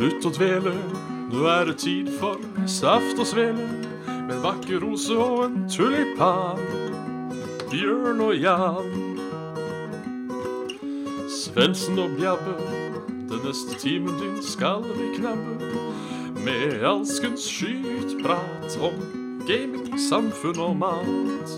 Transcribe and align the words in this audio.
Slutt 0.00 0.24
å 0.24 0.30
dvele, 0.32 0.70
nå 1.28 1.42
er 1.52 1.66
det 1.68 1.74
tid 1.82 2.06
for 2.16 2.40
saft 2.64 3.18
og 3.20 3.26
svele. 3.28 3.66
Med 4.08 4.30
en 4.32 4.38
vakker 4.40 4.78
rose 4.80 5.12
og 5.12 5.42
en 5.44 5.66
tulipan. 5.68 6.62
Bjørn 7.68 8.22
og 8.24 8.32
Jan. 8.40 8.88
Svendsen 11.28 12.00
og 12.00 12.14
Bjabbe, 12.16 12.54
den 13.28 13.44
neste 13.44 13.76
timen 13.82 14.16
din 14.22 14.38
skal 14.40 14.86
vi 14.88 15.10
knabbe. 15.18 15.68
Med 16.46 16.80
alskens 16.80 17.44
skytprat 17.44 18.78
om 18.80 18.96
gaming, 19.44 20.00
samfunn 20.00 20.64
og 20.64 20.80
mat. 20.80 21.54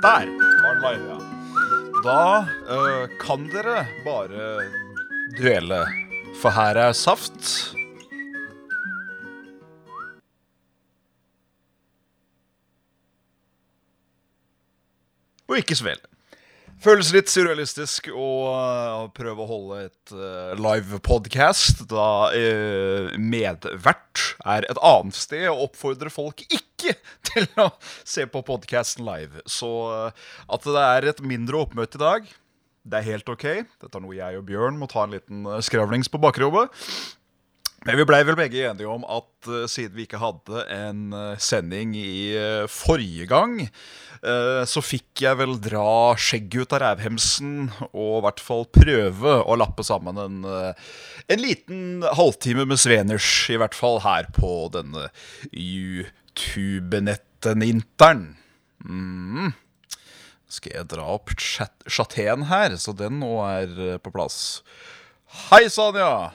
Der 0.00 0.32
var 0.32 0.72
den 0.72 0.82
live, 0.86 1.12
ja. 1.12 1.20
Da 2.08 2.26
øh, 2.72 3.06
kan 3.20 3.44
dere 3.52 3.84
bare 4.08 4.48
duelle, 5.36 5.84
for 6.40 6.52
her 6.52 6.76
er 6.76 6.92
saft. 6.96 7.72
Og 15.46 15.58
ikke 15.60 15.78
svele. 15.78 16.02
Føles 16.82 17.08
litt 17.14 17.30
surrealistisk 17.32 18.10
å 18.12 18.26
prøve 19.16 19.42
å 19.42 19.48
holde 19.48 19.78
et 19.86 20.12
øh, 20.12 20.52
live 20.60 20.98
podcast 21.00 21.86
da 21.88 22.28
øh, 22.36 23.14
medvert 23.16 24.26
er 24.44 24.66
et 24.68 24.80
annet 24.84 25.16
sted 25.16 25.46
og 25.48 25.70
oppfordrer 25.70 26.12
folk 26.12 26.44
ikke 26.44 26.92
til 27.30 27.48
å 27.64 27.70
se 28.04 28.26
på 28.28 28.44
podcasten 28.44 29.08
live. 29.08 29.40
Så 29.48 29.70
øh, 29.88 30.26
at 30.52 30.68
det 30.68 30.84
er 30.84 31.08
et 31.14 31.24
mindre 31.24 31.64
oppmøte 31.64 31.96
i 31.96 32.04
dag, 32.04 32.28
det 32.86 33.00
er 33.00 33.10
helt 33.10 33.28
ok. 33.28 33.46
Dette 33.66 33.98
er 33.98 34.04
noe 34.04 34.16
jeg 34.16 34.38
og 34.38 34.46
Bjørn 34.48 34.78
må 34.80 34.86
ta 34.90 35.04
en 35.06 35.14
liten 35.16 35.46
øh, 35.50 35.62
skravlings 35.64 36.08
på 36.12 36.20
bakrommet. 36.22 36.68
Men 37.86 37.94
vi 38.00 38.06
blei 38.08 38.22
vel 38.26 38.36
begge 38.38 38.64
enige 38.66 38.88
om 38.90 39.04
at 39.06 39.46
uh, 39.46 39.66
siden 39.70 39.94
vi 39.94 40.02
ikke 40.08 40.18
hadde 40.18 40.62
en 40.74 41.12
uh, 41.14 41.38
sending 41.38 41.94
i 41.98 42.34
uh, 42.34 42.66
forrige 42.70 43.26
gang, 43.30 43.70
så 44.66 44.80
fikk 44.82 45.20
jeg 45.22 45.38
vel 45.38 45.60
dra 45.62 46.16
skjegget 46.18 46.62
ut 46.64 46.72
av 46.74 46.80
rævhemsen 46.82 47.70
og 47.92 48.16
i 48.16 48.22
hvert 48.24 48.40
fall 48.42 48.64
prøve 48.74 49.34
å 49.44 49.56
lappe 49.60 49.84
sammen 49.86 50.16
en, 50.18 50.44
en 50.48 51.38
liten 51.38 52.02
halvtime 52.16 52.64
med 52.66 52.78
Sveners, 52.80 53.50
i 53.52 53.56
hvert 53.60 53.74
fall 53.76 54.00
her 54.02 54.24
på 54.34 54.70
denne 54.74 55.10
YouTube-netten-interen. 55.52 58.36
Mm. 58.88 59.52
Skal 60.46 60.76
jeg 60.76 60.88
dra 60.92 61.06
opp 61.16 61.32
chat 61.42 61.86
chateen 61.90 62.46
her, 62.50 62.76
så 62.78 62.94
den 62.94 63.18
nå 63.22 63.32
er 63.46 63.98
på 64.02 64.12
plass. 64.14 64.60
Hei, 65.48 65.66
Sanja! 65.72 66.30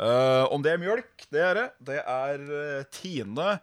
Uh, 0.00 0.46
om 0.52 0.62
det 0.64 0.74
er 0.74 0.80
mjølk, 0.80 1.24
det 1.32 1.40
er 1.44 1.56
det. 1.58 1.68
Det 1.90 1.98
er 2.00 2.44
uh, 2.48 2.84
Tine 2.94 3.56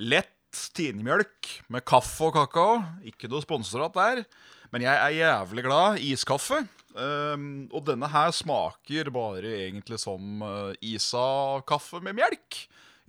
lett 0.00 0.30
Tine-mjølk 0.74 1.50
med 1.74 1.82
kaffe 1.86 2.28
og 2.28 2.36
kakao. 2.36 2.78
Ikke 3.06 3.26
noe 3.30 3.42
sponsorat 3.42 3.94
der. 3.96 4.22
Men 4.74 4.86
jeg 4.86 4.94
er 4.94 5.16
jævlig 5.18 5.64
glad 5.66 6.00
i 6.02 6.12
iskaffe. 6.14 6.60
Um, 6.94 7.66
og 7.74 7.82
denne 7.88 8.06
her 8.10 8.30
smaker 8.34 9.10
bare 9.14 9.50
egentlig 9.66 9.98
som 10.02 10.42
uh, 10.46 10.70
Isa-kaffe 10.78 11.98
med 12.02 12.18
melk. 12.20 12.60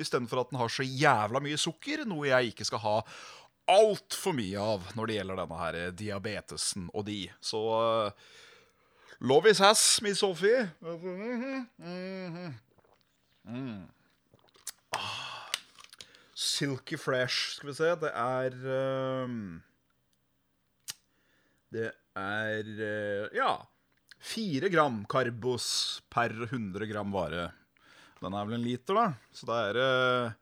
Istedenfor 0.01 0.41
at 0.41 0.51
den 0.51 0.59
har 0.59 0.73
så 0.73 0.85
jævla 0.85 1.41
mye 1.43 1.59
sukker, 1.61 2.03
noe 2.09 2.27
jeg 2.27 2.51
ikke 2.51 2.67
skal 2.67 2.81
ha 2.83 2.95
altfor 3.71 4.35
mye 4.37 4.61
av 4.61 4.89
når 4.97 5.09
det 5.09 5.17
gjelder 5.19 5.39
denne 5.41 5.59
her 5.61 5.77
diabetesen 5.97 6.89
og 6.93 7.05
de. 7.07 7.19
Så 7.41 7.61
love 9.25 9.51
is 9.51 9.61
ass, 9.63 10.01
Miss 10.05 10.21
Sophie. 10.21 10.67
Mm. 13.45 13.85
Ah. 14.95 15.35
Silky 16.35 16.97
fresh, 16.97 17.55
skal 17.55 17.69
vi 17.71 17.77
se. 17.77 17.91
Det 18.01 18.11
er 18.11 18.55
um, 19.23 19.61
Det 21.71 21.87
er 22.19 22.67
uh, 22.75 23.35
ja 23.35 23.53
fire 24.25 24.71
gram 24.73 25.03
karbos 25.09 25.67
per 26.09 26.33
100 26.47 26.87
gram 26.89 27.11
vare. 27.13 27.49
Den 28.21 28.33
er 28.33 28.47
vel 28.47 28.57
en 28.57 28.65
liter, 28.65 28.97
da. 28.97 29.05
Så 29.35 29.45
da 29.49 29.59
er 29.67 29.77
det 29.77 29.89
uh, 30.31 30.33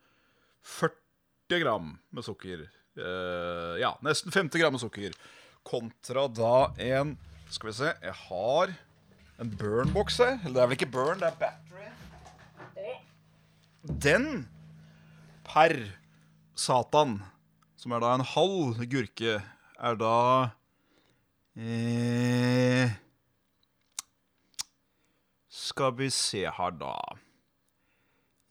40 0.79 1.63
gram 1.65 1.89
med 2.15 2.25
sukker. 2.25 2.63
Uh, 2.93 3.73
ja, 3.81 3.95
nesten 4.05 4.33
50 4.33 4.61
gram 4.61 4.77
sukker. 4.77 5.15
Kontra 5.65 6.27
da 6.29 6.73
en 6.81 7.15
Skal 7.53 7.69
vi 7.69 7.73
se, 7.77 7.89
jeg 8.01 8.13
har 8.27 8.73
en 9.41 9.51
burn-boks 9.57 10.17
her. 10.21 10.39
Eller 10.41 10.55
det 10.55 10.63
er 10.63 10.69
vel 10.71 10.77
ikke 10.79 10.91
burn, 10.93 11.21
det 11.21 11.29
er 11.29 11.39
battery. 11.41 11.89
Den 13.83 14.27
per 15.45 15.75
satan, 16.57 17.19
som 17.77 17.93
er 17.93 18.03
da 18.03 18.13
en 18.15 18.25
halv 18.33 18.81
gurke, 18.89 19.41
er 19.83 19.99
da 19.99 20.17
eh, 21.59 22.93
Skal 25.53 25.93
vi 25.99 26.09
se 26.13 26.45
her, 26.47 26.73
da. 26.79 26.95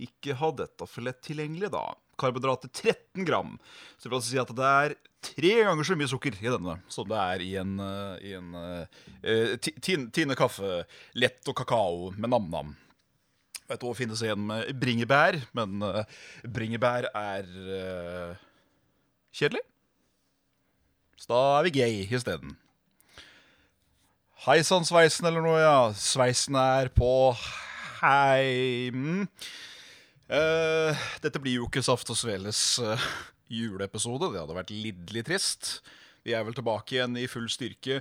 Ikke 0.03 0.37
ha 0.39 0.53
dette 0.63 0.87
for 0.87 1.07
lett 1.07 1.23
tilgjengelig, 1.25 1.73
da. 1.75 1.87
Karbohydrater 2.23 2.71
13 2.71 3.27
gram. 3.29 3.57
Så 3.99 4.07
det 4.07 4.13
vil 4.13 4.19
altså 4.21 4.31
si 4.31 4.41
at 4.43 4.55
det 4.59 4.69
er 4.69 4.95
tre 5.23 5.53
ganger 5.69 5.87
så 5.87 5.97
mye 5.99 6.11
sukker 6.11 6.39
i 6.39 6.51
denne 6.51 6.77
som 6.91 7.07
det 7.11 7.19
er 7.19 7.45
i 7.45 7.51
en, 7.61 7.75
i 8.23 8.33
en 8.39 8.55
uh, 8.59 9.69
Tine 9.83 10.39
kaffe, 10.39 10.83
lett 11.15 11.51
og 11.51 11.59
kakao 11.59 12.09
med 12.17 12.33
nam-nam. 12.33 12.73
Vet 13.71 13.81
du 13.81 13.87
hva 13.87 13.97
finnes 13.97 14.23
igjen 14.25 14.43
med 14.49 14.73
bringebær, 14.83 15.39
men 15.57 15.85
uh, 15.85 16.03
bringebær 16.43 17.07
er 17.15 17.47
uh, 17.47 18.41
kjedelig. 19.33 19.63
Så 21.23 21.31
da 21.31 21.41
er 21.61 21.69
vi 21.69 21.77
gay 21.79 22.03
isteden. 22.11 22.57
Hei 24.43 24.59
sann, 24.67 24.83
sveisen 24.83 25.29
eller 25.29 25.45
noe, 25.45 25.61
ja. 25.63 25.77
Sveisen 25.95 26.57
er 26.59 26.89
på 26.91 27.31
heim. 28.01 29.29
Uh, 30.33 30.97
dette 31.21 31.41
blir 31.45 31.59
jo 31.59 31.67
ikke 31.69 31.83
Saft 31.85 32.09
og 32.09 32.17
Sveles 32.17 32.61
uh, 32.81 33.01
juleepisode. 33.53 34.31
Det 34.33 34.41
hadde 34.41 34.57
vært 34.57 34.73
lidderlig 34.73 35.27
trist. 35.29 35.73
Vi 36.25 36.33
er 36.33 36.47
vel 36.47 36.57
tilbake 36.57 36.97
igjen 36.97 37.19
i 37.21 37.29
full 37.29 37.51
styrke 37.53 38.01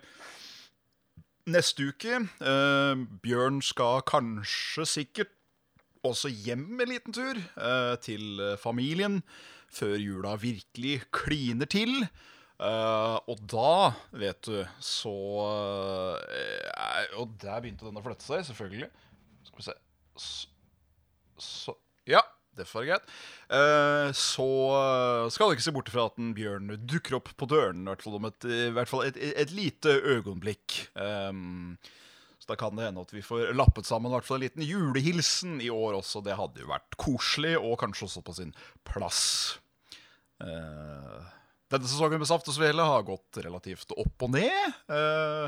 neste 1.52 1.90
uke. 1.92 2.22
Uh, 2.40 3.04
Bjørn 3.26 3.60
skal 3.66 4.00
kanskje 4.08 4.88
sikkert 4.88 5.36
også 6.08 6.32
hjem 6.32 6.80
en 6.82 6.90
liten 6.90 7.14
tur 7.14 7.38
til 8.02 8.40
familien 8.58 9.20
før 9.70 10.00
jula 10.02 10.32
virkelig 10.42 10.96
kliner 11.14 11.70
til. 11.70 11.92
og 12.58 13.44
da, 13.54 13.92
vet 14.10 14.40
du, 14.48 14.66
så 14.82 15.14
Og 17.22 17.38
der 17.38 17.62
begynte 17.62 17.86
den 17.86 18.02
å 18.02 18.06
flytte 18.08 18.26
seg, 18.26 18.42
selvfølgelig. 18.50 18.90
Skal 19.46 19.62
vi 19.62 19.68
se 19.68 19.78
så, 20.18 20.50
så 21.38 21.78
var 22.70 22.86
greit. 22.88 23.16
Uh, 23.50 24.12
så 24.16 24.48
skal 25.34 25.50
du 25.50 25.58
ikke 25.58 25.66
se 25.66 25.74
bort 25.76 25.90
fra 25.94 26.06
at 26.12 26.22
en 26.22 26.36
bjørn 26.38 26.76
dukker 26.86 27.18
opp 27.18 27.34
på 27.38 27.50
døren, 27.50 27.82
i 27.82 27.90
hvert 27.90 28.06
fall 28.06 28.20
om 28.20 28.30
et, 28.30 28.48
hvert 28.78 28.92
fall 28.92 29.08
et, 29.08 29.18
et, 29.32 29.56
lite 29.58 29.98
øyeblikk. 29.98 30.78
Um, 30.94 31.76
så 32.42 32.54
da 32.54 32.58
kan 32.62 32.78
det 32.78 32.88
hende 32.88 33.04
at 33.06 33.12
vi 33.14 33.26
får 33.26 33.52
lappet 33.58 33.86
sammen 33.90 34.14
hvert 34.14 34.26
fall 34.26 34.40
en 34.40 34.48
liten 34.48 34.66
julehilsen 34.66 35.60
i 35.62 35.70
år 35.74 36.00
også. 36.00 36.24
Det 36.26 36.38
hadde 36.40 36.64
jo 36.64 36.72
vært 36.72 36.98
koselig, 37.02 37.58
og 37.60 37.78
kanskje 37.82 38.08
også 38.08 38.26
på 38.26 38.38
sin 38.40 38.56
plass. 38.88 39.22
Uh, 40.42 41.22
denne 41.72 41.88
sesongen 41.88 42.20
med 42.20 42.28
Saft 42.28 42.50
og 42.52 42.56
Svele 42.58 42.84
har 42.84 43.06
gått 43.08 43.38
relativt 43.46 43.94
opp 43.96 44.26
og 44.26 44.34
ned. 44.34 44.80
Uh, 44.92 45.48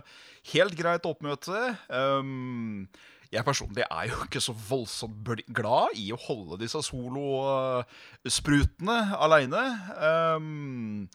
helt 0.53 0.77
greit 0.79 1.09
oppmøte. 1.09 1.73
Um, 1.89 2.85
jeg 3.33 3.45
personlig 3.47 3.85
er 3.87 4.09
jo 4.11 4.17
ikke 4.25 4.41
så 4.43 4.53
voldsomt 4.53 5.45
glad 5.55 5.95
i 5.99 6.11
å 6.13 6.19
holde 6.27 6.59
disse 6.61 6.81
solosprutene 6.85 8.97
aleine. 9.17 9.63
Um, 9.97 11.07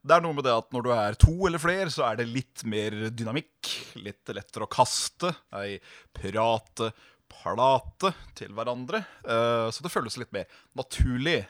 det 0.00 0.16
er 0.16 0.24
noe 0.24 0.36
med 0.36 0.44
det 0.46 0.54
at 0.54 0.72
når 0.72 0.82
du 0.86 0.90
er 0.94 1.18
to 1.20 1.34
eller 1.48 1.60
flere, 1.60 1.90
så 1.92 2.02
er 2.08 2.14
det 2.20 2.30
litt 2.30 2.64
mer 2.68 2.92
dynamikk. 3.12 3.72
Litt 4.00 4.32
lettere 4.32 4.64
å 4.64 4.72
kaste. 4.72 5.34
Ei 5.58 5.76
prate 6.16 6.92
plate 7.28 8.12
til 8.38 8.54
hverandre. 8.56 9.02
Uh, 9.26 9.68
så 9.74 9.84
det 9.84 9.92
føles 9.92 10.16
litt 10.20 10.32
mer 10.34 10.48
naturlig. 10.78 11.42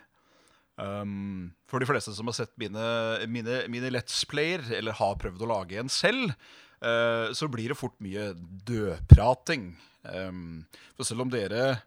Um, 0.78 1.50
for 1.70 1.82
de 1.82 1.88
fleste 1.90 2.14
som 2.14 2.28
har 2.30 2.36
sett 2.38 2.54
mine, 2.60 2.84
mine, 3.30 3.62
mine 3.70 3.92
Let's 3.94 4.20
Player, 4.30 4.62
eller 4.78 4.98
har 4.98 5.18
prøvd 5.22 5.42
å 5.42 5.50
lage 5.50 5.78
en 5.80 5.90
selv, 5.90 6.34
så 6.78 7.48
blir 7.50 7.72
det 7.72 7.78
fort 7.78 7.96
mye 8.04 8.30
dødprating. 8.68 9.72
Um, 10.08 10.62
for 10.94 11.08
selv 11.08 11.24
om 11.24 11.30
dere 11.32 11.80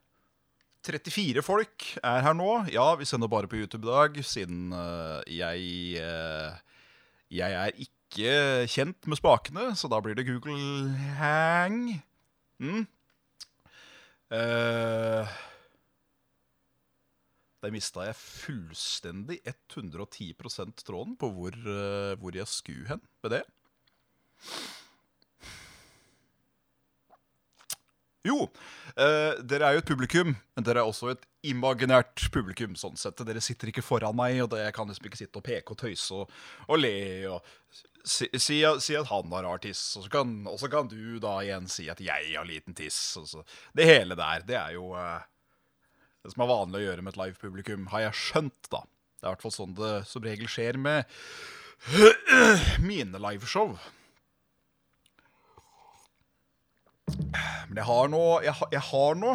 34 0.83 1.41
folk 1.45 1.85
er 2.03 2.23
her 2.25 2.35
nå 2.35 2.49
Ja, 2.73 2.89
vi 2.99 3.07
sender 3.07 3.29
bare 3.31 3.47
på 3.47 3.55
YouTube 3.55 3.87
i 3.87 3.91
dag, 3.91 4.19
siden 4.25 4.73
uh, 4.75 5.21
jeg 5.31 6.01
Jeg 7.31 7.55
er 7.61 7.71
ikke 7.79 8.67
kjent 8.67 9.07
med 9.07 9.17
spakene, 9.17 9.69
så 9.79 9.87
da 9.87 10.01
blir 10.03 10.17
det 10.17 10.27
Google 10.27 10.91
Hang. 11.15 12.03
Mm. 12.59 12.83
Uh, 14.27 15.31
der 17.61 17.73
mista 17.73 18.07
jeg 18.07 18.17
fullstendig 18.17 19.37
110% 19.45 20.81
tråden 20.81 21.17
på 21.19 21.29
hvor, 21.35 21.53
eh, 21.53 22.17
hvor 22.17 22.33
jeg 22.33 22.49
skulle 22.49 22.87
hen 22.89 23.01
med 23.21 23.35
det. 23.37 23.41
Jo, 28.27 28.45
eh, 29.01 29.39
dere 29.41 29.65
er 29.65 29.75
jo 29.75 29.81
et 29.81 29.89
publikum, 29.89 30.35
men 30.55 30.65
dere 30.65 30.83
er 30.83 30.89
også 30.89 31.09
et 31.15 31.23
imaginært 31.49 32.27
publikum. 32.33 32.75
sånn 32.77 32.97
sett. 32.97 33.17
Dere 33.25 33.41
sitter 33.41 33.71
ikke 33.71 33.81
foran 33.85 34.15
meg, 34.15 34.41
og 34.43 34.51
det, 34.51 34.61
jeg 34.65 34.75
kan 34.77 34.87
liksom 34.87 35.09
ikke 35.09 35.21
sitte 35.23 35.41
og 35.41 35.47
peke 35.47 35.73
og 35.73 35.79
tøyse 35.81 36.13
og, 36.13 36.35
og 36.67 36.77
le 36.77 36.93
og 37.31 37.41
si, 38.03 38.27
si, 38.37 38.61
si 38.61 38.95
at 38.97 39.09
han 39.09 39.33
har 39.33 39.45
rar 39.47 39.61
tiss, 39.63 39.81
og 39.97 40.05
så, 40.05 40.69
kan, 40.69 40.89
du 40.89 41.19
da 41.21 41.39
igjen 41.41 41.67
si 41.69 41.87
at 41.89 42.01
jeg 42.01 42.33
har 42.35 42.45
liten 42.45 42.77
tiss. 42.77 43.17
Det 43.73 43.87
hele 43.87 44.17
der, 44.19 44.45
det 44.45 44.57
er 44.59 44.75
jo 44.77 44.91
eh, 44.97 45.21
det 46.21 46.33
som 46.33 46.43
er 46.45 46.51
vanlig 46.51 46.81
å 46.81 46.85
gjøre 46.85 47.05
med 47.05 47.15
et 47.15 47.21
live-publikum, 47.23 47.87
har 47.93 48.05
jeg 48.07 48.19
skjønt, 48.21 48.69
da. 48.73 48.83
Det 49.17 49.25
er 49.25 49.31
i 49.31 49.33
hvert 49.35 49.45
fall 49.45 49.53
sånn 49.53 49.73
det 49.77 49.95
som 50.09 50.23
regel 50.25 50.49
skjer 50.49 50.77
med 50.81 51.09
mine 52.89 53.21
liveshow. 53.21 53.75
Men 57.71 57.79
jeg 57.79 57.87
har 57.87 58.09
nå 58.11 58.21
Jeg, 58.43 58.53
har- 58.59 58.71
jeg 58.75 58.83
har 58.91 59.15
nå 59.15 59.33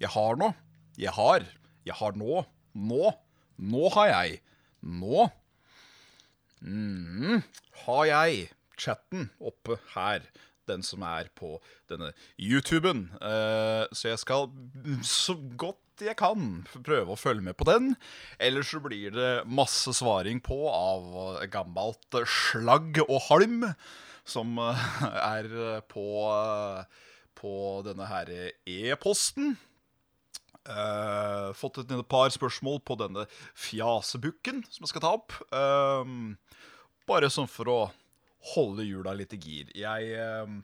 Jeg 0.00 0.08
har 0.16 0.38
nå 0.40 0.48
Jeg 0.96 1.12
har. 1.16 1.44
Jeg 1.84 1.94
har 1.96 2.12
nå. 2.16 2.40
Nå. 2.76 3.10
Nå 3.60 3.88
har 3.94 4.08
jeg. 4.08 4.40
Nå. 4.84 5.26
Mm, 6.64 7.42
Har 7.86 8.04
jeg 8.08 8.48
chatten 8.80 9.28
oppe 9.40 9.76
her 9.94 10.24
Den 10.68 10.82
som 10.86 11.02
er 11.04 11.28
på 11.36 11.54
denne 11.90 12.12
YouTuben. 12.38 13.06
Eh, 13.20 13.86
Så 13.96 14.10
jeg 14.12 14.20
skal 14.22 14.48
så 15.06 15.36
godt 15.56 15.78
jeg 16.00 16.16
kan 16.16 16.62
prøve 16.80 17.12
å 17.12 17.18
følge 17.20 17.42
med 17.44 17.58
på 17.60 17.66
den. 17.68 17.90
Ellers 18.40 18.70
så 18.72 18.78
blir 18.80 19.10
det 19.12 19.32
masse 19.44 19.92
svaring 19.92 20.38
på 20.40 20.56
av 20.72 21.42
gammelt 21.52 22.16
slagg 22.24 23.02
og 23.04 23.18
halm 23.26 23.66
som 24.24 24.56
eh, 24.64 24.86
er 25.20 25.82
på, 25.92 26.06
eh, 26.30 26.84
på 27.40 27.80
denne 27.86 28.06
her 28.10 28.30
e-posten. 28.68 29.56
Uh, 30.68 31.56
fått 31.56 31.80
et, 31.80 31.92
par 32.04 32.28
spørsmål 32.30 32.82
på 32.84 32.94
denne 33.00 33.24
fjasebukken 33.56 34.60
som 34.68 34.84
jeg 34.84 34.92
skal 34.92 35.04
ta 35.06 35.14
opp. 35.16 35.34
Uh, 35.48 36.36
bare 37.08 37.30
sånn 37.32 37.48
for 37.50 37.70
å 37.72 37.78
holde 38.52 38.84
hjula 38.84 39.14
litt 39.16 39.32
i 39.36 39.40
gir. 39.40 39.72
Jeg 39.76 40.12
uh, 40.20 40.60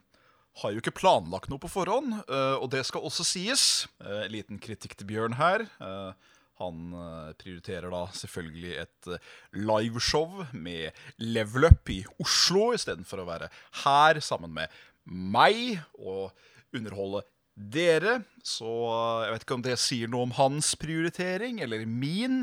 har 0.61 0.73
jo 0.73 0.83
ikke 0.83 0.95
planlagt 0.97 1.49
noe 1.53 1.61
på 1.61 1.69
forhånd, 1.69 2.15
og 2.33 2.71
det 2.73 2.81
skal 2.89 3.05
også 3.05 3.27
sies. 3.29 3.65
En 4.01 4.31
liten 4.33 4.57
kritikk 4.57 4.95
til 4.97 5.05
Bjørn 5.11 5.35
her. 5.37 5.67
Han 6.57 6.95
prioriterer 7.37 7.93
da 7.93 8.07
selvfølgelig 8.17 8.71
et 8.87 9.11
liveshow 9.53 10.47
med 10.57 10.97
Level 11.21 11.69
Up 11.69 11.93
i 11.93 11.99
Oslo 12.25 12.71
istedenfor 12.73 13.21
å 13.21 13.29
være 13.29 13.51
her 13.83 14.23
sammen 14.25 14.57
med 14.57 14.73
meg 15.05 15.77
og 16.01 16.33
underholde 16.77 17.23
dere. 17.57 18.19
Så 18.45 18.69
eh, 18.69 19.25
jeg 19.27 19.35
vet 19.35 19.47
ikke 19.47 19.57
om 19.59 19.65
det 19.67 19.79
sier 19.81 20.11
noe 20.13 20.27
om 20.29 20.35
hans 20.39 20.75
prioritering 20.81 21.61
eller 21.65 21.87
min. 21.89 22.43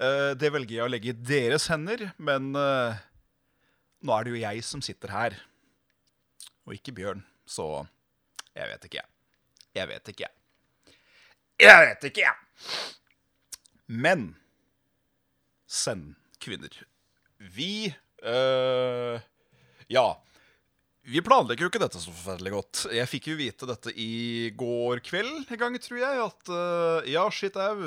Eh, 0.00 0.32
Det 0.40 0.50
velger 0.52 0.76
jeg 0.80 0.86
å 0.86 0.90
legge 0.90 1.12
i 1.14 1.18
deres 1.34 1.68
hender, 1.70 2.08
men 2.18 2.50
eh, 2.58 2.98
nå 4.02 4.16
er 4.16 4.24
det 4.26 4.34
jo 4.34 4.42
jeg 4.42 4.64
som 4.66 4.82
sitter 4.84 5.12
her, 5.12 5.36
og 6.66 6.74
ikke 6.76 6.94
Bjørn. 6.96 7.22
Så 7.46 7.66
jeg 8.56 8.68
vet 8.70 8.86
ikke, 8.88 9.00
jeg. 9.02 9.08
Jeg 9.78 9.88
vet 9.90 10.08
ikke, 10.12 10.26
jeg. 10.26 10.96
Jeg 11.60 11.86
vet 11.86 12.06
ikke, 12.08 12.24
jeg. 12.24 12.80
Men 13.90 14.24
send 15.70 16.14
kvinner. 16.42 16.72
Vi 17.38 17.92
øh, 18.24 19.20
Ja. 19.92 20.06
Vi 21.08 21.22
planlegger 21.24 21.64
jo 21.64 21.70
ikke 21.70 21.80
dette 21.80 22.00
så 22.00 22.12
forferdelig 22.12 22.50
godt. 22.52 22.80
Jeg 22.92 23.08
fikk 23.08 23.30
jo 23.30 23.38
vite 23.38 23.66
dette 23.68 23.92
i 23.96 24.50
går 24.52 25.00
kveld 25.06 25.48
en 25.48 25.60
gang, 25.62 25.78
tror 25.80 26.00
jeg. 26.02 26.24
At 26.26 26.50
uh, 26.52 27.08
ja, 27.08 27.24
shit 27.32 27.56
au, 27.56 27.80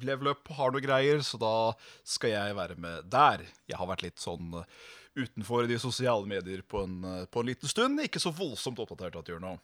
Level 0.00 0.32
Up 0.32 0.48
har 0.56 0.72
noe 0.72 0.82
greier, 0.84 1.20
så 1.26 1.36
da 1.40 1.54
skal 2.00 2.32
jeg 2.32 2.56
være 2.56 2.78
med 2.80 3.10
der. 3.12 3.44
Jeg 3.68 3.76
har 3.76 3.90
vært 3.90 4.06
litt 4.06 4.22
sånn 4.22 4.56
uh, 4.56 4.64
utenfor 5.20 5.68
de 5.68 5.76
sosiale 5.80 6.24
medier 6.28 6.64
på 6.64 6.86
en, 6.86 6.96
uh, 7.04 7.24
på 7.28 7.44
en 7.44 7.50
liten 7.52 7.70
stund. 7.70 8.00
Ikke 8.00 8.22
så 8.24 8.32
voldsomt 8.34 8.80
oppdatert 8.80 9.20
at 9.20 9.28
jeg 9.28 9.36
gjør 9.36 9.44
nå. 9.44 9.56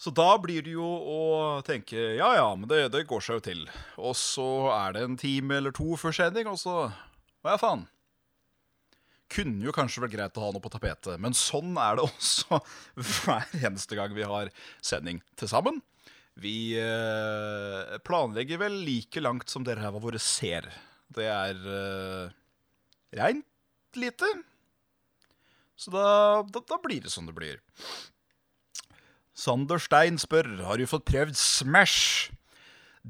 Så 0.00 0.12
da 0.16 0.28
blir 0.40 0.64
det 0.64 0.76
jo 0.76 0.84
å 0.84 1.22
tenke 1.64 1.96
ja 2.16 2.30
ja, 2.32 2.46
men 2.56 2.68
det, 2.68 2.86
det 2.92 3.04
går 3.08 3.24
seg 3.24 3.40
jo 3.40 3.46
til. 3.48 3.64
Og 4.00 4.12
så 4.16 4.48
er 4.76 4.96
det 4.96 5.06
en 5.08 5.18
time 5.20 5.56
eller 5.56 5.72
to 5.76 5.96
før 6.00 6.16
sending, 6.16 6.52
og 6.52 6.60
så 6.60 6.76
Hva 7.40 7.56
faen? 7.60 7.88
Kunne 9.30 9.62
jo 9.62 9.74
kanskje 9.74 10.02
vært 10.04 10.16
greit 10.16 10.38
å 10.38 10.46
ha 10.46 10.50
noe 10.54 10.64
på 10.64 10.72
tapetet, 10.72 11.20
men 11.22 11.36
sånn 11.36 11.76
er 11.78 11.98
det 11.98 12.06
også 12.08 12.60
hver 12.96 13.54
eneste 13.60 13.98
gang 13.98 14.14
vi 14.16 14.26
har 14.26 14.50
sending 14.82 15.22
til 15.38 15.50
sammen. 15.50 15.80
Vi 16.40 16.72
eh, 16.78 17.96
planlegger 18.06 18.62
vel 18.62 18.78
like 18.86 19.20
langt 19.22 19.50
som 19.52 19.66
dere 19.66 19.82
her 19.82 19.90
ræva 19.90 20.02
våre 20.02 20.20
ser. 20.22 20.68
Det 21.10 21.26
er 21.26 21.58
eh, 21.58 22.32
reint 23.18 23.98
lite. 23.98 24.28
Så 25.80 25.92
da, 25.92 26.06
da, 26.46 26.62
da 26.68 26.78
blir 26.82 27.02
det 27.04 27.12
som 27.12 27.26
det 27.28 27.34
blir. 27.36 27.60
Sander 29.40 29.80
Stein 29.80 30.18
spør 30.20 30.48
Har 30.66 30.76
du 30.76 30.84
fått 30.88 31.06
prøvd 31.08 31.36
Smash. 31.38 32.30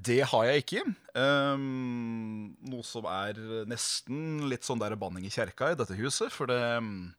Det 0.01 0.23
har 0.31 0.47
jeg 0.47 0.63
ikke. 0.63 0.83
Um, 1.19 2.57
noe 2.71 2.85
som 2.87 3.09
er 3.11 3.39
nesten 3.69 4.47
litt 4.49 4.65
sånn 4.65 4.81
der 4.81 4.97
banning 5.01 5.27
i 5.27 5.33
kjerka 5.33 5.73
i 5.73 5.79
dette 5.79 5.97
huset, 5.99 6.33
for 6.33 6.49
det 6.49 6.61
um, 6.79 7.11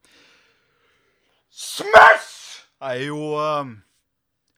Smash 1.52 2.64
er 2.82 3.04
jo 3.04 3.36
um, 3.38 3.76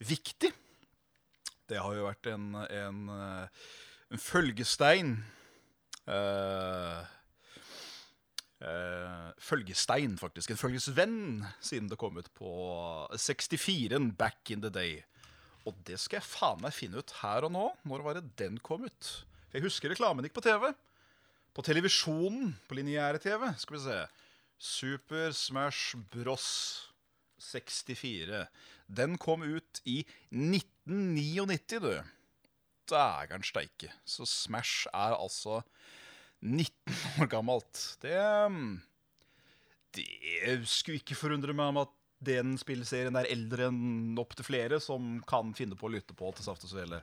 viktig. 0.04 0.54
Det 1.68 1.82
har 1.82 1.96
jo 1.98 2.06
vært 2.06 2.28
en, 2.30 2.52
en, 2.62 2.98
eh, 3.10 3.68
en 4.14 4.22
følgestein 4.22 5.14
uh, 6.12 7.00
uh, 8.62 9.30
Følgestein, 9.42 10.18
faktisk. 10.20 10.52
En 10.52 10.60
følgesvenn, 10.60 11.24
siden 11.64 11.90
det 11.90 11.98
kom 12.00 12.20
ut 12.20 12.30
på 12.38 12.52
64-en 13.16 14.12
back 14.20 14.52
in 14.54 14.62
the 14.62 14.70
day. 14.70 15.02
Og 15.70 15.76
det 15.88 16.00
skal 16.02 16.20
jeg 16.20 16.28
faen 16.28 16.64
meg 16.64 16.76
finne 16.76 17.00
ut 17.00 17.14
her 17.22 17.48
og 17.48 17.54
nå. 17.56 17.68
Når 17.88 18.04
var 18.06 18.18
det 18.20 18.26
den 18.40 18.58
kom 18.64 18.84
ut? 18.88 19.12
Jeg 19.54 19.64
husker 19.64 19.94
reklamen 19.94 20.26
gikk 20.26 20.36
på 20.36 20.44
TV. 20.44 20.72
På 21.54 21.64
televisjonen, 21.66 22.56
på 22.68 22.80
lineære-TV. 22.80 23.46
Skal 23.62 23.78
vi 23.78 23.84
se. 23.86 24.00
Super 24.58 25.32
Smash 25.38 25.96
Bros. 26.12 26.48
64. 27.44 28.46
Den 28.88 29.18
kom 29.22 29.44
ut 29.44 29.82
i 29.86 30.02
1999, 30.32 31.80
du. 31.84 31.94
Dægeren 32.90 33.44
steike. 33.46 33.92
Så 34.06 34.26
Smash 34.28 34.88
er 34.94 35.16
altså 35.16 35.62
19 36.44 37.22
år 37.22 37.30
gammelt. 37.32 37.98
Det 38.02 38.16
mm, 38.52 38.82
Det 39.94 40.60
skulle 40.68 41.00
ikke 41.00 41.16
forundre 41.16 41.54
meg 41.54 41.72
om 41.72 41.84
at 41.86 41.92
den 42.26 42.56
spillserien 42.60 43.16
er 43.20 43.30
eldre 43.32 43.70
enn 43.70 44.20
opptil 44.22 44.48
flere 44.48 44.80
som 44.84 45.18
kan 45.30 45.54
finne 45.58 45.78
på 45.80 45.90
å 45.90 45.94
lytte 45.94 46.16
på 46.18 46.32
til 46.36 46.48
Saft 46.48 46.66
og 46.68 46.74
Svele. 46.74 47.02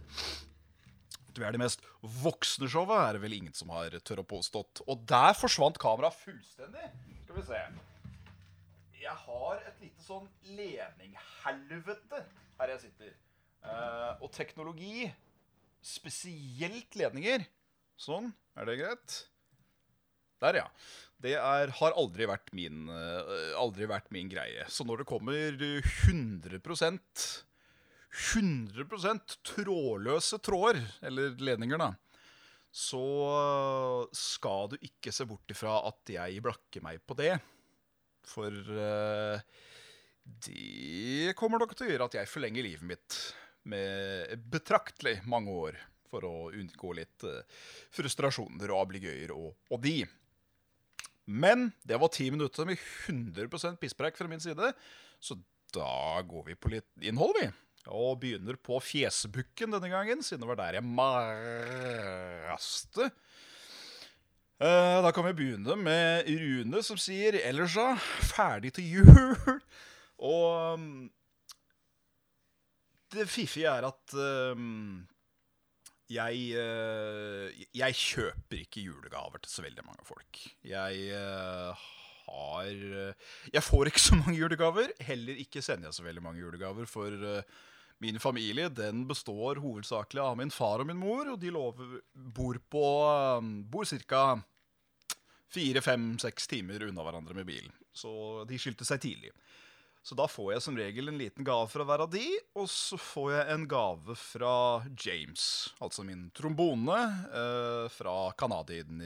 Du 1.31 1.43
er 1.47 1.55
det 1.55 1.61
mest 1.63 1.85
voksne 2.23 2.69
showet, 2.71 2.97
er 2.99 3.17
det 3.17 3.23
vel 3.23 3.37
ingen 3.37 3.55
som 3.57 3.71
har 3.75 3.95
tør 4.05 4.25
å 4.25 4.27
påstått. 4.27 4.83
Og 4.91 5.05
der 5.09 5.37
forsvant 5.39 5.79
kameraet 5.81 6.19
fullstendig. 6.25 6.91
Skal 7.25 7.39
vi 7.39 7.47
se. 7.47 7.63
Jeg 9.01 9.17
har 9.25 9.63
et 9.65 9.85
lite 9.85 10.05
sånn 10.05 10.27
ledninghelvete 10.59 12.25
her 12.59 12.75
jeg 12.75 12.83
sitter. 12.89 13.15
Uh, 13.65 14.17
og 14.25 14.31
teknologi, 14.33 15.05
spesielt 15.85 16.97
ledninger 16.97 17.45
Sånn, 18.01 18.31
er 18.57 18.65
det 18.65 18.79
greit? 18.81 19.15
Der, 20.41 20.63
ja. 20.63 20.67
Det 21.21 21.35
er, 21.37 21.73
har 21.77 21.97
aldri 22.01 22.25
vært, 22.31 22.49
min, 22.57 22.87
eh, 22.89 23.53
aldri 23.61 23.89
vært 23.91 24.09
min 24.15 24.31
greie. 24.33 24.65
Så 24.73 24.87
når 24.89 25.03
det 25.03 25.11
kommer 25.11 25.59
100% 25.61 27.29
100% 28.11 29.37
trådløse 29.47 30.41
tråder, 30.43 30.81
eller 31.07 31.37
ledninger, 31.39 31.79
da, 31.79 31.93
så 32.71 33.03
skal 34.15 34.73
du 34.73 34.79
ikke 34.87 35.13
se 35.15 35.27
bort 35.27 35.51
ifra 35.51 35.77
at 35.89 36.15
jeg 36.15 36.43
blakker 36.43 36.83
meg 36.85 37.03
på 37.07 37.17
det. 37.19 37.35
For 38.27 38.51
uh, 38.51 39.39
det 40.47 41.35
kommer 41.39 41.63
nok 41.63 41.75
til 41.75 41.89
å 41.89 41.93
gjøre 41.93 42.11
at 42.11 42.19
jeg 42.21 42.31
forlenger 42.31 42.67
livet 42.67 42.87
mitt 42.87 43.21
med 43.71 44.43
betraktelig 44.51 45.21
mange 45.31 45.55
år. 45.55 45.81
For 46.11 46.27
å 46.27 46.51
unngå 46.51 46.95
litt 46.99 47.27
uh, 47.27 47.43
frustrasjoner 47.95 48.75
og 48.75 48.85
abligøyer 48.85 49.35
og, 49.35 49.53
og 49.71 49.83
de. 49.83 50.01
Men 51.31 51.71
det 51.87 52.01
var 52.03 52.11
ti 52.13 52.27
minutter 52.35 52.67
med 52.67 52.83
100% 53.07 53.79
pisspreik 53.81 54.19
fra 54.19 54.29
min 54.31 54.43
side, 54.43 54.73
så 55.23 55.39
da 55.75 56.23
går 56.27 56.49
vi 56.51 56.59
på 56.59 56.73
litt 56.75 57.07
innhold, 57.07 57.37
vi. 57.39 57.47
Og 57.91 58.19
begynner 58.21 58.59
på 58.61 58.81
fjesbukken 58.83 59.73
denne 59.73 59.89
gangen, 59.93 60.25
siden 60.27 60.43
det 60.43 60.51
var 60.51 60.59
der 60.59 60.81
jeg 60.81 60.87
maste. 60.91 63.05
Eh, 64.61 64.99
da 65.01 65.13
kan 65.17 65.25
vi 65.25 65.39
begynne 65.39 65.77
med 65.81 66.29
Rune, 66.29 66.83
som 66.85 66.99
sier 67.01 67.39
'Ellers, 67.39 67.79
da? 67.79 67.95
Ferdig 68.35 68.75
til 68.77 68.99
jul'. 68.99 69.61
Og 70.21 70.75
um, 70.75 71.09
det 73.15 73.29
fiffige 73.29 73.71
er 73.71 73.87
at 73.89 74.15
um, 74.53 75.07
jeg, 76.11 76.59
uh, 76.59 77.63
jeg 77.77 77.97
kjøper 77.97 78.65
ikke 78.65 78.85
julegaver 78.89 79.43
til 79.43 79.53
så 79.53 79.65
veldig 79.65 79.87
mange 79.87 80.07
folk. 80.09 80.43
Jeg 80.67 81.15
uh, 81.15 81.87
har 82.27 82.71
uh, 82.71 83.35
Jeg 83.53 83.63
får 83.63 83.91
ikke 83.91 84.03
så 84.03 84.19
mange 84.19 84.39
julegaver. 84.39 84.91
Heller 85.07 85.39
ikke 85.39 85.63
sender 85.63 85.91
jeg 85.91 85.99
så 86.01 86.07
veldig 86.07 86.25
mange 86.25 86.43
julegaver. 86.43 86.89
For 86.91 87.15
min 88.01 88.19
familie 88.19 88.71
den 88.73 89.05
består 89.09 89.61
hovedsakelig 89.61 90.23
av 90.25 90.39
min 90.41 90.51
far 90.51 90.83
og 90.83 90.89
min 90.89 90.99
mor, 90.99 91.35
og 91.35 91.41
de 91.41 91.53
lover, 91.53 92.01
bor 92.15 92.59
på 92.73 92.87
Bor 93.71 93.85
ca. 93.85 94.25
fire, 95.51 95.83
fem, 95.83 96.15
seks 96.19 96.47
timer 96.49 96.89
unna 96.89 97.05
hverandre 97.05 97.37
med 97.37 97.47
bil. 97.47 97.71
Så 97.93 98.47
de 98.49 98.59
skilte 98.59 98.87
seg 98.89 99.03
tidlig. 99.03 99.35
Så 100.01 100.17
da 100.17 100.25
får 100.31 100.55
jeg 100.55 100.63
som 100.65 100.79
regel 100.81 101.11
en 101.11 101.19
liten 101.21 101.45
gave 101.45 101.69
fra 101.69 101.85
hver 101.85 102.07
av 102.07 102.13
de, 102.13 102.25
og 102.57 102.71
så 102.73 102.97
får 102.97 103.29
jeg 103.35 103.55
en 103.55 103.67
gave 103.69 104.17
fra 104.17 104.55
James. 105.05 105.45
Altså 105.85 106.05
min 106.09 106.31
trombone 106.37 106.97
eh, 107.29 107.85
fra 107.93 108.17
Canadien. 108.41 109.03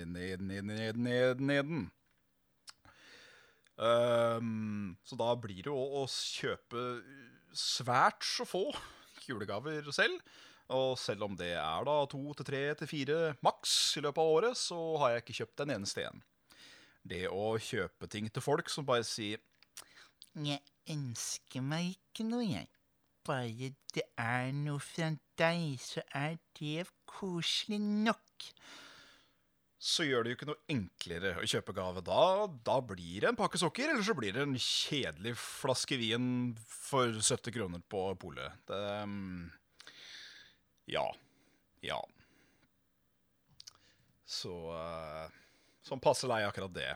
Um, 3.75 4.95
så 5.03 5.19
da 5.19 5.33
blir 5.35 5.65
det 5.65 5.73
jo 5.73 5.75
å 5.75 6.05
kjøpe 6.07 6.85
svært 7.51 8.23
så 8.23 8.47
få 8.47 8.69
julegaver 9.27 9.91
selv. 9.95 10.21
Og 10.75 10.95
selv 10.97 11.27
om 11.27 11.35
det 11.37 11.57
er 11.59 11.85
da 11.85 11.97
to 12.09 12.23
til 12.39 12.47
tre 12.49 12.63
til 12.79 12.89
fire 12.89 13.19
maks 13.45 13.75
i 13.99 14.05
løpet 14.05 14.23
av 14.23 14.37
året, 14.39 14.57
så 14.57 14.79
har 15.03 15.13
jeg 15.13 15.25
ikke 15.25 15.39
kjøpt 15.43 15.65
en 15.65 15.75
eneste 15.75 16.07
en. 16.07 16.23
Det 17.05 17.27
å 17.29 17.59
kjøpe 17.61 18.09
ting 18.09 18.31
til 18.33 18.45
folk 18.47 18.71
som 18.73 18.87
bare 18.89 19.05
sier 19.05 19.43
Jeg 20.35 20.63
ønsker 20.91 21.63
meg 21.63 21.93
ikke 21.93 22.27
noe, 22.27 22.47
jeg. 22.47 22.71
Bare 23.25 23.71
det 23.95 24.03
er 24.21 24.51
noe 24.57 24.83
fra 24.83 25.13
deg, 25.39 25.77
så 25.81 26.03
er 26.13 26.35
det 26.59 26.89
koselig 27.09 27.79
nok. 27.79 28.49
Så 29.85 30.07
gjør 30.09 30.25
det 30.25 30.33
jo 30.33 30.39
ikke 30.39 30.49
noe 30.49 30.73
enklere 30.73 31.35
å 31.39 31.47
kjøpe 31.49 31.75
gave 31.77 32.03
da. 32.05 32.25
Da 32.67 32.79
blir 32.83 33.23
det 33.23 33.31
en 33.31 33.39
pakke 33.39 33.61
sokker, 33.61 33.93
eller 33.93 34.05
så 34.07 34.17
blir 34.17 34.35
det 34.35 34.43
en 34.43 34.57
kjedelig 34.59 35.35
flaske 35.39 35.99
vin 36.01 36.27
for 36.65 37.13
70 37.21 37.55
kroner 37.55 37.85
på 37.93 38.07
polet. 38.21 38.59
Det 38.67 38.83
um, 39.05 39.53
Ja. 40.91 41.07
Ja. 41.85 42.01
Så 44.25 44.53
uh, 44.73 45.29
Sånn 45.85 46.01
passe 46.01 46.29
lei 46.29 46.41
akkurat 46.47 46.73
det. 46.73 46.91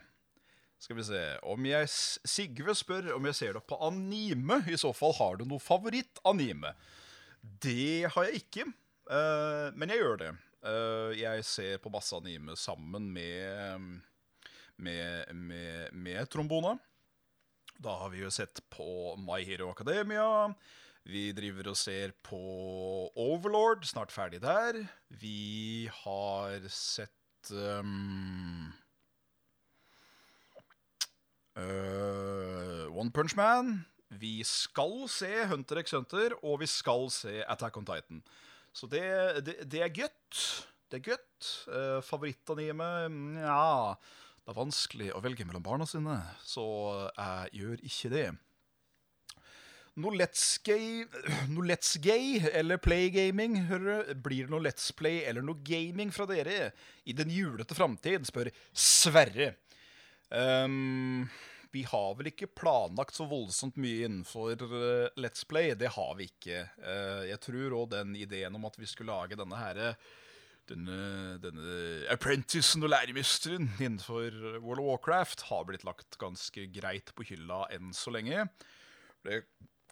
Skal 0.79 0.99
vi 0.99 1.05
se 1.09 1.23
Om 1.43 1.67
jeg 1.67 1.91
Sigve 1.91 2.75
spør 2.79 3.13
om 3.17 3.27
jeg 3.31 3.39
ser 3.39 3.57
deg 3.59 3.67
på 3.69 3.79
anime. 3.85 4.61
I 4.71 4.79
så 4.79 4.93
fall 4.97 5.17
har 5.19 5.39
du 5.39 5.47
noe 5.49 5.63
favoritt-anime. 5.63 6.75
Det 7.39 8.09
har 8.13 8.29
jeg 8.29 8.43
ikke, 8.43 8.67
uh, 9.11 9.71
men 9.79 9.93
jeg 9.93 10.03
gjør 10.03 10.21
det. 10.23 10.33
Uh, 10.63 11.11
jeg 11.15 11.45
ser 11.47 11.79
på 11.83 11.93
masse 11.95 12.17
anime 12.17 12.57
sammen 12.59 13.07
med, 13.15 13.85
med, 14.77 15.35
med, 15.35 15.95
med 15.95 16.31
trombone. 16.31 16.77
Da 17.79 17.95
har 18.01 18.11
vi 18.11 18.25
jo 18.25 18.33
sett 18.35 18.59
på 18.75 19.15
My 19.23 19.39
Hero 19.47 19.71
Academia. 19.71 20.51
Vi 21.09 21.31
driver 21.33 21.71
og 21.71 21.79
ser 21.79 22.13
på 22.27 22.39
Overlord, 23.17 23.87
snart 23.87 24.13
ferdig 24.13 24.43
der. 24.43 24.83
Vi 25.23 25.87
har 26.03 26.67
sett 26.75 27.53
um, 27.55 28.67
uh, 31.59 32.87
One 32.95 33.11
Punch 33.15 33.37
Man. 33.37 33.81
Vi 34.09 34.41
skal 34.47 35.05
se 35.13 35.29
Hunter 35.51 35.83
x 35.83 35.93
Hunter, 35.93 36.35
og 36.43 36.63
vi 36.63 36.69
skal 36.71 37.11
se 37.13 37.43
Attack 37.45 37.77
on 37.77 37.87
Titan. 37.87 38.23
Så 38.73 38.87
det, 38.87 39.05
det, 39.45 39.59
det 39.71 39.83
er 39.85 39.93
godt. 39.93 40.43
Det 40.89 41.01
er 41.01 41.11
godt. 41.13 41.49
Uh, 41.69 42.01
Favorittanime 42.05 43.09
Nja 43.13 43.95
Det 43.99 44.53
er 44.55 44.57
vanskelig 44.57 45.11
å 45.13 45.21
velge 45.21 45.45
mellom 45.45 45.65
barna 45.65 45.87
sine, 45.89 46.21
så 46.47 46.65
jeg 47.13 47.59
gjør 47.61 47.89
ikke 47.91 48.13
det. 48.15 48.29
Noe 49.99 50.15
Let's 50.15 50.61
Gay, 50.63 51.03
noe 51.53 51.67
let's 51.67 51.97
gay 51.99 52.39
eller 52.55 52.79
Playgaming, 52.79 53.65
hører 53.67 54.07
du? 54.07 54.13
Blir 54.23 54.47
det 54.47 54.55
noe 54.55 54.63
Let's 54.63 54.93
Play 54.95 55.25
eller 55.27 55.43
noe 55.43 55.59
gaming 55.67 56.13
fra 56.15 56.27
dere 56.31 56.71
i 57.03 57.17
den 57.19 57.33
julete 57.35 57.75
framtid, 57.75 58.29
spør 58.29 58.53
Sverre. 58.71 59.57
Um, 60.29 61.29
vi 61.73 61.83
har 61.89 62.15
vel 62.19 62.31
ikke 62.31 62.51
planlagt 62.57 63.17
så 63.17 63.27
voldsomt 63.29 63.77
mye 63.81 64.07
innenfor 64.07 64.65
uh, 64.69 65.09
Let's 65.21 65.45
Play. 65.49 65.75
Det 65.79 65.93
har 65.97 66.15
vi 66.19 66.29
ikke. 66.31 66.65
Uh, 66.81 67.25
jeg 67.29 67.41
tror 67.45 67.77
òg 67.83 67.93
den 67.97 68.17
ideen 68.19 68.57
om 68.57 68.67
at 68.69 68.79
vi 68.81 68.89
skulle 68.89 69.15
lage 69.15 69.39
denne 69.39 69.61
herre 69.61 69.93
denne, 70.69 71.39
denne 71.41 71.77
apprenticen 72.13 72.85
og 72.85 72.93
læremesteren 72.93 73.71
innenfor 73.79 74.35
World 74.61 74.83
of 74.83 74.89
Warcraft 74.91 75.47
har 75.49 75.65
blitt 75.69 75.87
lagt 75.89 76.19
ganske 76.21 76.67
greit 76.75 77.13
på 77.17 77.25
hylla 77.31 77.63
enn 77.73 77.95
så 77.97 78.13
lenge. 78.13 78.45
Det 79.25 79.43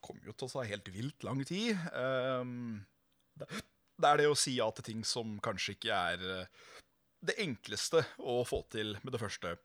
kommer 0.04 0.28
jo 0.28 0.34
til 0.36 0.48
å 0.48 0.52
ta 0.52 0.66
helt 0.68 0.90
vilt 0.92 1.26
lang 1.26 1.42
tid. 1.48 1.80
Um, 1.92 2.84
det, 3.40 3.48
er 4.04 4.20
det 4.20 4.28
å 4.30 4.36
si 4.38 4.56
ja 4.58 4.68
til 4.74 4.90
ting 4.90 5.06
som 5.06 5.38
kanskje 5.44 5.76
ikke 5.76 6.02
er 6.12 6.26
uh, 6.44 6.66
det 7.26 7.38
enkleste 7.42 8.04
å 8.20 8.42
få 8.46 8.62
til 8.72 8.96
med 9.02 9.16
det 9.16 9.22
første. 9.22 9.56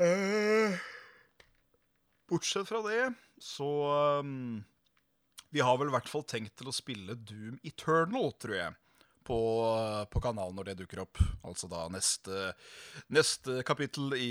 Uh, 0.00 0.72
bortsett 2.28 2.68
fra 2.68 2.80
det, 2.88 3.12
så 3.36 3.68
um, 4.22 4.62
Vi 5.52 5.60
har 5.60 5.76
vel 5.76 5.90
i 5.90 5.92
hvert 5.92 6.08
fall 6.08 6.24
tenkt 6.24 6.54
til 6.56 6.70
å 6.70 6.72
spille 6.72 7.18
Doom 7.18 7.58
Eternal, 7.66 8.32
tror 8.40 8.56
jeg. 8.56 8.76
På, 9.30 9.36
på 10.10 10.22
kanalen 10.24 10.56
når 10.56 10.70
det 10.70 10.76
dukker 10.80 11.02
opp. 11.04 11.20
Altså 11.46 11.68
da 11.70 11.84
neste, 11.92 12.54
neste 13.12 13.60
kapittel 13.68 14.16
i 14.16 14.30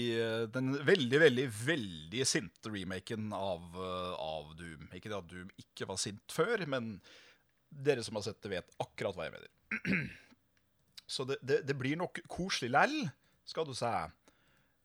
den 0.52 0.74
veldig, 0.84 1.20
veldig, 1.22 1.46
veldig 1.54 2.26
sinte 2.28 2.74
remaken 2.74 3.30
av, 3.38 3.78
av 4.18 4.50
Doom. 4.60 4.90
Ikke 4.98 5.12
det 5.12 5.20
at 5.22 5.30
Doom 5.30 5.54
ikke 5.62 5.88
var 5.92 6.02
sint 6.02 6.34
før, 6.34 6.66
men 6.74 6.96
dere 7.70 8.04
som 8.04 8.18
har 8.18 8.26
sett 8.26 8.42
det, 8.42 8.52
vet 8.58 8.76
akkurat 8.82 9.16
hva 9.16 9.30
jeg 9.30 9.38
mener. 9.38 10.10
Så 11.14 11.26
det, 11.30 11.38
det, 11.46 11.62
det 11.70 11.78
blir 11.78 12.00
nok 12.02 12.20
koselig 12.28 12.74
læll, 12.74 12.98
skal 13.48 13.70
du 13.70 13.78
si. 13.78 13.94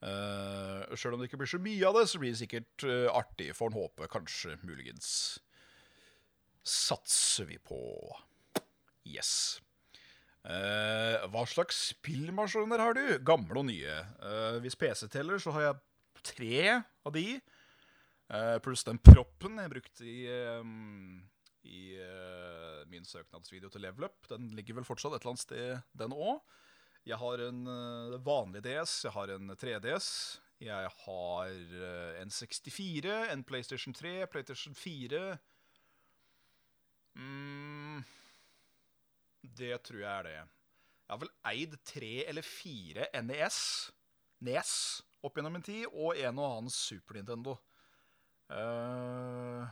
Uh, 0.04 0.84
Sjøl 0.98 1.16
om 1.16 1.22
det 1.22 1.30
ikke 1.30 1.40
blir 1.40 1.48
så 1.48 1.60
mye 1.62 1.88
av 1.88 1.96
det, 1.96 2.04
så 2.10 2.20
blir 2.20 2.34
det 2.34 2.40
sikkert 2.42 2.84
uh, 2.84 3.08
artig, 3.16 3.48
får 3.56 3.72
en 3.72 3.78
håpe. 3.78 4.08
Kanskje, 4.12 4.58
muligens. 4.66 5.08
Satser 6.64 7.48
vi 7.48 7.56
på. 7.56 7.78
Yes. 9.08 9.62
Uh, 10.44 11.24
hva 11.32 11.46
slags 11.48 11.78
spillmaskiner 11.94 12.82
har 12.84 12.98
du? 12.98 13.04
Gamle 13.24 13.62
og 13.62 13.68
nye. 13.70 13.96
hvis 14.64 14.76
PC 14.76 15.08
teller, 15.12 15.40
så 15.40 15.54
har 15.56 15.68
jeg 15.70 15.82
tre 16.24 16.58
av 17.04 17.12
de. 17.16 17.28
pluss 18.64 18.84
den 18.84 19.00
proppen 19.04 19.60
jeg 19.60 19.72
brukte 19.72 20.04
i, 20.08 20.24
i 21.68 21.82
min 22.88 23.04
søknadsvideo 23.04 23.72
til 23.72 23.84
Level 23.84 24.08
Up. 24.08 24.28
Den 24.28 24.52
ligger 24.56 24.80
vel 24.80 24.88
fortsatt 24.88 25.16
et 25.16 25.24
eller 25.24 25.34
annet 25.34 25.44
sted, 25.44 25.82
den 25.96 26.16
òg. 26.16 26.40
Jeg 27.04 27.20
har 27.20 27.42
en 27.44 27.66
vanlig 28.24 28.62
DS, 28.64 28.94
jeg 29.04 29.12
har 29.12 29.32
en 29.34 29.52
3DS, 29.60 30.08
jeg 30.64 30.92
har 31.04 31.50
en 32.22 32.30
64, 32.32 33.16
en 33.34 33.44
PlayStation 33.44 33.92
3, 33.92 34.14
PlayStation 34.32 34.74
4 34.74 35.20
mm, 37.12 38.00
Det 39.60 39.76
tror 39.84 40.00
jeg 40.00 40.08
er 40.14 40.28
det. 40.30 40.38
Jeg 41.04 41.12
har 41.12 41.20
vel 41.20 41.34
eid 41.52 41.76
tre 41.84 42.12
eller 42.24 42.46
fire 42.48 43.10
NES, 43.20 43.60
NES 44.48 44.72
opp 45.24 45.36
gjennom 45.36 45.58
en 45.58 45.64
tid, 45.64 45.84
og 45.92 46.16
en 46.16 46.40
og 46.40 46.46
annen 46.48 46.72
Super 46.72 47.18
Nintendo. 47.18 47.58
Uh, 48.48 49.64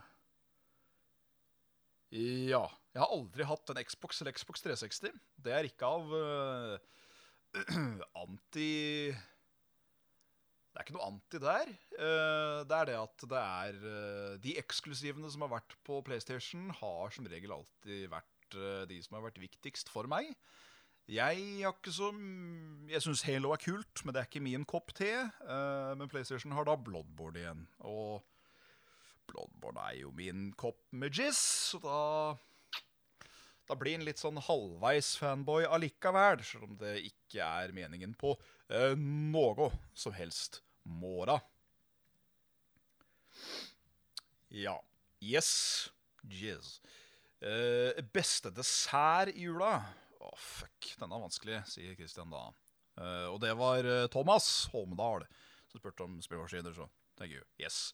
ja. 2.12 2.66
Jeg 2.92 3.00
har 3.00 3.12
aldri 3.16 3.44
hatt 3.48 3.72
en 3.72 3.80
Xbox 3.88 4.20
eller 4.20 4.36
Xbox 4.36 4.64
360. 4.64 5.16
Det 5.40 5.56
er 5.56 5.68
ikke 5.68 5.88
av 5.88 6.12
uh, 6.12 6.76
anti 8.22 8.72
Det 9.12 10.78
er 10.80 10.84
ikke 10.86 10.96
noe 10.96 11.08
anti 11.10 11.40
der. 11.42 11.72
Det 11.92 12.76
er 12.78 12.88
det 12.88 12.96
at 12.96 13.24
det 13.28 13.40
er 13.42 14.38
De 14.42 14.56
eksklusivene 14.60 15.30
som 15.32 15.44
har 15.44 15.52
vært 15.58 15.76
på 15.84 16.00
PlayStation, 16.06 16.70
har 16.80 17.12
som 17.12 17.28
regel 17.28 17.52
alltid 17.58 18.08
vært 18.12 18.28
de 18.88 18.98
som 19.04 19.16
har 19.16 19.26
vært 19.28 19.40
viktigst 19.40 19.92
for 19.92 20.08
meg. 20.10 20.32
Jeg 21.10 21.38
har 21.64 21.74
ikke 21.74 21.92
så 21.92 22.12
Jeg 22.88 23.02
syns 23.02 23.24
Halo 23.26 23.52
er 23.52 23.60
kult, 23.60 24.04
men 24.04 24.14
det 24.14 24.20
er 24.22 24.28
ikke 24.30 24.44
min 24.44 24.64
kopp 24.68 24.94
te. 24.96 25.10
Men 25.98 26.08
PlayStation 26.08 26.54
har 26.56 26.68
da 26.68 26.76
Bloodboard 26.76 27.36
igjen. 27.40 27.66
Og 27.88 28.22
Bloodborne 29.28 29.82
er 29.90 30.00
jo 30.02 30.12
min 30.14 30.52
kopp 30.58 30.80
med 30.92 31.12
jizz, 31.16 31.42
så 31.72 31.82
da 31.82 31.98
Da 33.70 33.76
blir 33.78 33.96
en 33.96 34.06
litt 34.06 34.20
sånn 34.20 34.40
halvveis 34.42 35.14
fanboy 35.20 35.66
allikevel, 35.70 36.42
selv 36.44 36.66
om 36.66 36.76
det 36.80 36.96
ikke 37.06 37.46
er 37.46 37.74
meningen 37.76 38.14
på 38.18 38.34
eh, 38.68 38.96
noe 38.98 39.70
som 39.94 40.14
helst 40.16 40.60
måra. 40.82 41.38
Ja. 44.52 44.76
Yes. 45.22 45.90
Jizz. 46.22 46.80
Eh, 47.42 48.02
beste 48.14 48.50
dessert 48.54 49.32
i 49.34 49.46
jula? 49.46 49.78
Å, 50.22 50.34
fuck. 50.38 50.92
Den 50.98 51.10
er 51.10 51.22
vanskelig, 51.22 51.62
sier 51.70 51.96
Christian 51.98 52.30
da. 52.34 52.44
Eh, 53.00 53.28
og 53.30 53.40
det 53.42 53.54
var 53.58 53.86
eh, 53.88 54.08
Thomas 54.12 54.68
Holmedal 54.74 55.24
som 55.72 55.80
spurte 55.80 56.04
om 56.04 56.18
spillmaskiner, 56.22 56.74
så 56.76 56.86
thank 57.16 57.32
you. 57.32 57.42
Yes. 57.58 57.90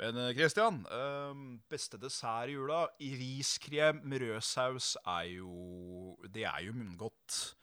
Men 0.00 0.16
eh, 0.16 0.32
Christian, 0.36 0.80
eh, 0.88 1.40
beste 1.68 2.00
dessert 2.00 2.48
i 2.48 2.56
jula? 2.56 2.86
Riskrem 3.20 4.00
med 4.08 4.24
rødsaus 4.24 4.94
er 5.04 5.26
jo 5.34 6.16
Det 6.24 6.46
er 6.48 6.64
jo 6.64 6.76
munngodt. 6.76 7.56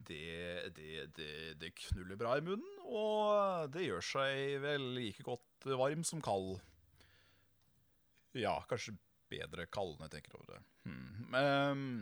Det, 0.00 0.72
det, 0.74 1.10
det, 1.16 1.32
det 1.60 1.74
knuller 1.76 2.16
bra 2.16 2.38
i 2.38 2.42
munnen, 2.42 2.78
og 2.88 3.68
det 3.74 3.84
gjør 3.84 4.00
seg 4.00 4.54
vel 4.62 4.86
like 4.96 5.22
godt 5.22 5.68
varm 5.76 6.00
som 6.08 6.22
kald. 6.24 6.56
Ja, 8.32 8.56
kanskje 8.70 8.96
bedre 9.30 9.68
kald 9.68 9.98
når 9.98 10.08
jeg 10.08 10.14
tenker 10.16 10.38
over 10.38 10.54
det. 10.54 10.62
Hmm. 10.88 11.36
Um, 11.36 11.92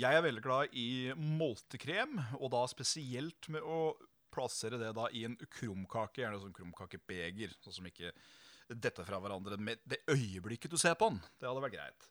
jeg 0.00 0.16
er 0.16 0.24
veldig 0.24 0.42
glad 0.42 0.72
i 0.80 1.12
moltekrem, 1.12 2.16
og 2.40 2.54
da 2.54 2.64
spesielt 2.72 3.50
med 3.52 3.60
å 3.60 3.92
plassere 4.32 4.78
det 4.80 4.92
da 4.96 5.08
i 5.14 5.24
en 5.28 5.36
krumkake, 5.50 6.22
gjerne 6.22 6.40
sånn 6.42 6.54
krumkakebeger, 6.56 7.52
sånn 7.64 7.80
som 7.80 7.90
ikke 7.90 8.12
detter 8.70 9.06
fra 9.06 9.18
hverandre 9.22 9.58
med 9.58 9.82
det 9.88 10.00
øyeblikket 10.10 10.70
du 10.70 10.78
ser 10.80 10.96
på 10.98 11.10
den. 11.10 11.20
Det 11.40 11.48
hadde 11.48 11.64
vært 11.64 11.76
greit. 11.76 12.08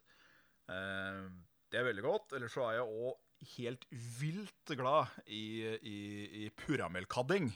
Ehm, 0.74 1.40
det 1.70 1.80
er 1.80 1.88
veldig 1.88 2.04
godt. 2.04 2.36
Ellers 2.36 2.54
så 2.54 2.66
er 2.68 2.78
jeg 2.78 3.04
òg 3.06 3.50
helt 3.54 3.86
vilt 4.20 4.74
glad 4.76 5.20
i, 5.26 5.44
i, 5.80 5.98
i 6.44 6.48
purramelkadding. 6.60 7.48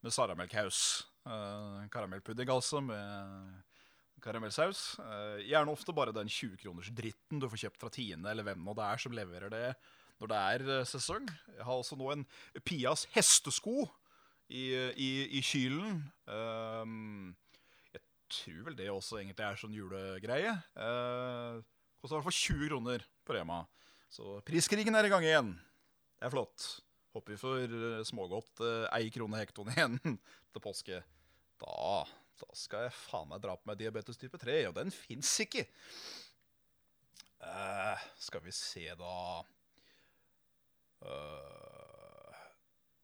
Med 0.00 0.14
saramelkhaus. 0.14 1.06
Uh, 1.26 1.82
karamellpudding, 1.92 2.48
altså, 2.48 2.80
med 2.80 3.58
karamellsaus. 4.24 4.94
Uh, 5.00 5.40
gjerne 5.44 5.74
ofte 5.74 5.94
bare 5.96 6.14
den 6.16 6.30
20 6.30 6.60
kroners 6.62 6.92
dritten 6.96 7.42
du 7.42 7.48
får 7.50 7.66
kjøpt 7.66 7.82
fra 7.82 7.90
Tine 7.92 8.30
eller 8.30 8.46
hvem 8.46 8.62
nå 8.64 8.76
det 8.78 8.86
er 8.86 9.02
som 9.02 9.16
leverer 9.16 9.52
det 9.52 9.66
når 10.20 10.30
det 10.30 10.40
er 10.52 10.64
uh, 10.68 10.86
sesong. 10.88 11.28
Jeg 11.56 11.66
har 11.66 11.74
også 11.74 11.98
nå 11.98 12.10
en 12.12 12.26
Pias 12.66 13.06
hestesko 13.14 13.86
i, 14.50 14.68
i, 14.94 15.10
i 15.38 15.42
kylen. 15.44 16.02
Um, 16.28 17.32
jeg 17.94 18.04
tror 18.36 18.62
vel 18.68 18.78
det 18.78 18.90
også 18.92 19.20
egentlig 19.20 19.46
er 19.46 19.60
sånn 19.60 19.76
julegreie. 19.76 20.54
Uh, 20.76 21.60
Koster 22.00 22.16
i 22.16 22.20
hvert 22.20 22.30
fall 22.30 22.38
20 22.38 22.70
kroner 22.70 23.04
på 23.28 23.36
Rema. 23.36 23.62
Så 24.10 24.38
priskrigen 24.46 24.96
er 24.96 25.06
i 25.06 25.12
gang 25.12 25.26
igjen. 25.26 25.52
Det 26.16 26.28
er 26.28 26.32
flott. 26.32 26.68
Håper 27.14 27.34
vi 27.34 27.40
får 27.40 27.74
smågodt 28.06 28.62
ei 28.94 29.10
krone 29.12 29.40
hekton 29.40 29.68
igjen 29.74 29.98
til 30.00 30.64
påske. 30.64 31.02
Da, 31.60 32.02
da 32.40 32.56
skal 32.56 32.86
jeg 32.86 32.96
faen 32.96 33.28
meg 33.30 33.42
dra 33.44 33.56
på 33.58 33.68
meg 33.68 33.80
diabetes 33.80 34.20
type 34.20 34.40
3, 34.40 34.62
og 34.70 34.76
den 34.78 34.92
fins 34.94 35.32
ikke. 35.44 35.66
Uh, 37.40 38.00
skal 38.20 38.44
vi 38.44 38.52
se, 38.52 38.84
da 39.00 39.14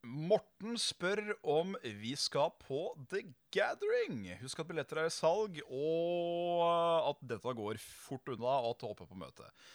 Morten 0.06 0.76
spør 0.78 1.32
om 1.42 1.74
vi 1.82 2.12
skal 2.18 2.52
på 2.62 2.92
The 3.10 3.24
Gathering. 3.54 4.22
Husk 4.42 4.60
at 4.62 4.68
billetter 4.68 5.02
er 5.02 5.10
i 5.10 5.14
salg, 5.14 5.58
og 5.66 7.10
at 7.10 7.24
dette 7.34 7.56
går 7.58 7.80
fort 7.82 8.30
unna, 8.34 8.60
og 8.62 8.74
at 8.74 8.80
du 8.80 8.86
håper 8.86 9.10
på 9.10 9.18
møtet. 9.18 9.66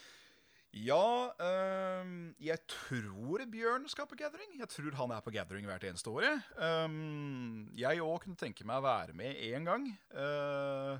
Ja, 0.71 1.27
um, 1.35 2.31
jeg 2.39 2.61
tror 2.71 3.43
Bjørn 3.51 3.89
skal 3.91 4.07
på 4.07 4.15
Gathering. 4.15 4.53
Jeg 4.55 4.69
tror 4.71 4.95
han 5.01 5.11
er 5.11 5.23
på 5.23 5.33
Gathering 5.35 5.67
hvert 5.67 5.83
eneste 5.83 6.13
år. 6.13 6.29
Um, 6.55 7.67
jeg 7.75 7.99
òg 7.99 8.21
kunne 8.23 8.39
tenke 8.39 8.63
meg 8.67 8.79
å 8.79 8.85
være 8.85 9.15
med 9.17 9.35
én 9.35 9.67
gang. 9.67 9.89
Uh, 10.15 10.95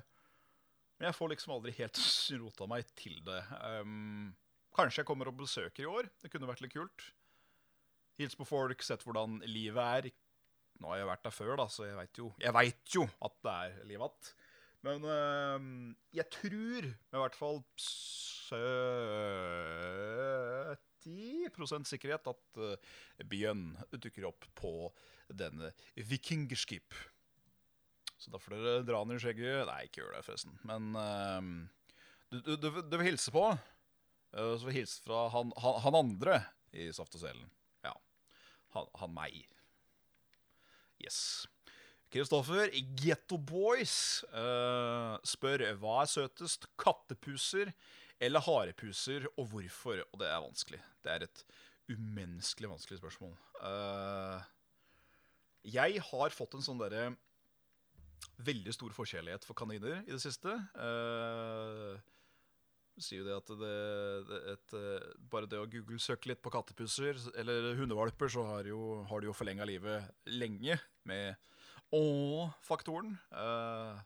men 1.00 1.08
jeg 1.08 1.16
får 1.16 1.32
liksom 1.32 1.54
aldri 1.56 1.72
helt 1.78 2.02
rota 2.42 2.68
meg 2.68 2.92
til 3.00 3.16
det. 3.24 3.40
Um, 3.80 4.34
kanskje 4.76 5.02
jeg 5.02 5.08
kommer 5.08 5.30
og 5.30 5.38
besøker 5.40 5.84
i 5.84 5.90
år. 5.90 6.08
Det 6.22 6.30
kunne 6.32 6.50
vært 6.50 6.62
litt 6.64 6.74
kult. 6.74 7.08
Hils 8.20 8.36
på 8.38 8.46
folk, 8.48 8.84
sett 8.84 9.04
hvordan 9.06 9.40
livet 9.48 9.82
er. 9.82 10.10
Nå 10.82 10.92
har 10.92 11.02
jeg 11.02 11.10
vært 11.10 11.26
der 11.26 11.34
før, 11.34 11.54
da, 11.60 11.66
så 11.70 11.86
jeg 11.86 11.98
veit 11.98 12.18
jo, 12.18 12.32
jo, 12.96 13.04
at 13.22 13.36
det 13.44 13.52
er 13.52 13.76
liv 13.88 14.02
igjen. 14.02 14.32
Men 14.82 15.04
øh, 15.06 15.66
jeg 16.16 16.26
tror 16.34 16.82
med 16.82 17.14
i 17.14 17.22
hvert 17.22 17.38
fall 17.38 17.60
70 21.02 21.86
sikkerhet 21.88 22.26
at 22.30 22.58
uh, 22.58 22.74
Bjørn 23.30 23.76
dukker 23.94 24.26
opp 24.28 24.46
på 24.58 24.90
denne 25.30 25.70
Vikingskip. 25.94 26.94
Så 28.18 28.30
da 28.30 28.38
får 28.38 28.54
dere 28.54 28.86
dra 28.86 29.02
ned 29.06 29.18
i 29.18 29.22
skjegget. 29.22 29.64
Nei, 29.66 29.84
ikke 29.86 30.02
gjør 30.02 30.16
det, 30.16 30.24
forresten. 30.26 30.58
Men 30.68 30.82
øh, 30.98 31.42
du, 32.30 32.36
du, 32.42 32.52
du, 32.56 32.68
du, 32.82 32.96
vil 32.98 33.10
hilse 33.10 33.30
på. 33.34 33.44
Uh, 34.32 34.54
så 34.58 34.68
vi 34.68 34.78
hilse 34.80 35.02
fra 35.04 35.26
han, 35.34 35.52
han, 35.60 35.80
han, 35.84 35.98
andre 35.98 36.42
i 36.72 36.88
Saft 36.94 37.16
og 37.18 37.24
Selen. 37.24 37.48
Ja. 37.84 37.94
Han, 38.76 38.88
han 39.00 39.16
meg. 39.16 39.42
Yes. 41.02 41.46
Kristoffer, 42.12 42.68
Getto 43.00 43.38
Boys, 43.40 43.96
uh, 44.36 45.16
spør 45.24 45.64
hva 45.80 46.02
er 46.02 46.10
søtest, 46.12 46.68
kattepuser 46.80 47.72
eller 48.22 48.44
harepuser, 48.44 49.26
og 49.36 49.48
hvorfor? 49.50 50.02
Og 50.12 50.20
det 50.20 50.28
er 50.28 50.42
vanskelig. 50.44 50.80
Det 51.02 51.12
er 51.12 51.26
et 51.26 51.44
umenneskelig 51.90 52.70
vanskelig 52.70 53.00
spørsmål. 53.00 53.32
Uh, 53.58 54.38
jeg 55.72 56.02
har 56.04 56.34
fått 56.34 56.56
en 56.58 56.64
sånn 56.64 56.80
derre 56.80 57.10
veldig 58.42 58.74
stor 58.74 58.94
forskjellighet 58.94 59.44
for 59.46 59.58
kaniner 59.58 60.02
i 60.04 60.12
det 60.12 60.20
siste. 60.22 60.54
Uh, 60.76 61.98
sier 63.00 63.22
jo 63.22 63.28
det 63.28 63.38
at 63.38 63.52
det, 63.62 63.76
det 64.28 64.40
et, 64.52 64.74
bare 65.32 65.48
det 65.48 65.60
å 65.60 65.68
google-søke 65.70 66.28
litt 66.28 66.42
på 66.44 66.52
kattepuser 66.52 67.16
eller 67.40 67.72
hundevalper, 67.78 68.28
så 68.32 68.44
har, 68.50 68.68
jo, 68.68 69.00
har 69.08 69.22
du 69.22 69.30
jo 69.30 69.36
forlenga 69.36 69.66
livet 69.68 70.10
lenge 70.28 70.76
med 71.08 71.38
å-faktoren. 71.92 73.14
Uh, 73.32 74.00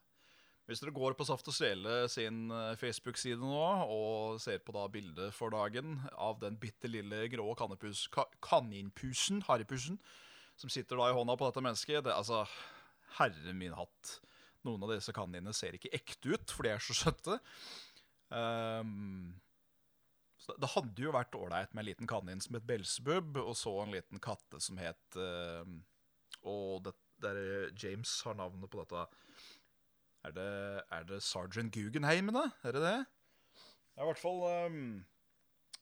hvis 0.66 0.82
dere 0.82 0.94
går 0.94 1.14
på 1.14 1.24
Saft 1.26 1.46
og 1.46 1.54
Svele 1.54 2.08
sin 2.10 2.48
eh, 2.50 2.72
Facebook-side 2.80 3.38
nå 3.38 3.58
og 3.86 4.40
ser 4.42 4.58
på 4.66 4.72
da 4.74 4.88
bildet 4.90 5.30
for 5.34 5.54
dagen 5.54 6.00
av 6.18 6.40
den 6.42 6.56
bitte 6.58 6.90
lille 6.90 7.28
grå 7.30 7.52
kannepus, 7.58 8.08
ka, 8.10 8.24
kaninpusen, 8.42 9.44
harrypusen, 9.46 10.00
som 10.58 10.72
sitter 10.72 10.98
da 10.98 11.12
i 11.12 11.14
hånda 11.14 11.36
på 11.38 11.46
dette 11.46 11.62
mennesket 11.62 12.08
det, 12.08 12.16
Altså, 12.16 12.42
herre 13.20 13.54
min 13.54 13.76
hatt. 13.78 14.16
Noen 14.66 14.82
av 14.82 14.96
disse 14.96 15.14
kaninene 15.14 15.54
ser 15.54 15.78
ikke 15.78 15.94
ekte 15.94 16.34
ut, 16.34 16.50
for 16.50 16.66
de 16.66 16.74
er 16.74 16.82
så 16.82 16.98
søte. 16.98 17.38
Um, 18.30 19.36
det 20.46 20.70
hadde 20.74 21.02
jo 21.02 21.14
vært 21.14 21.34
ålreit 21.38 21.72
med 21.74 21.82
en 21.82 21.88
liten 21.88 22.10
kanin 22.10 22.42
som 22.42 22.56
het 22.58 22.66
Belsebub, 22.66 23.38
og 23.42 23.54
så 23.58 23.72
en 23.82 23.94
liten 23.94 24.22
katte 24.22 24.60
som 24.62 24.78
het 24.78 25.18
uh, 25.18 25.66
Og 26.46 26.84
det 26.86 26.94
der 27.22 27.70
James 27.82 28.20
har 28.26 28.36
navnet 28.36 28.70
på 28.70 28.82
dette. 28.82 29.06
Er 30.26 30.34
det, 30.36 30.82
er 30.92 31.04
det 31.08 31.22
Sergeant 31.22 31.72
Guggenheim, 31.72 32.32
da? 32.34 32.50
Er 32.62 32.76
det 32.76 32.82
det? 32.82 32.98
Det 33.96 34.04
i 34.04 34.08
hvert 34.10 34.20
fall 34.20 34.42
um, 34.66 35.04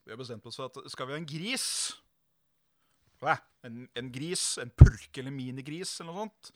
Vi 0.04 0.12
har 0.12 0.20
bestemt 0.20 0.46
oss 0.46 0.60
for 0.60 0.68
at 0.68 0.92
skal 0.92 1.08
vi 1.08 1.16
ha 1.16 1.18
en 1.18 1.26
gris 1.26 1.66
Hva? 3.18 3.38
En, 3.64 3.86
en 3.96 4.10
gris, 4.12 4.58
en 4.60 4.70
purke 4.70 5.22
eller 5.22 5.34
minigris 5.34 5.96
eller 6.00 6.12
noe 6.12 6.26
sånt, 6.26 6.50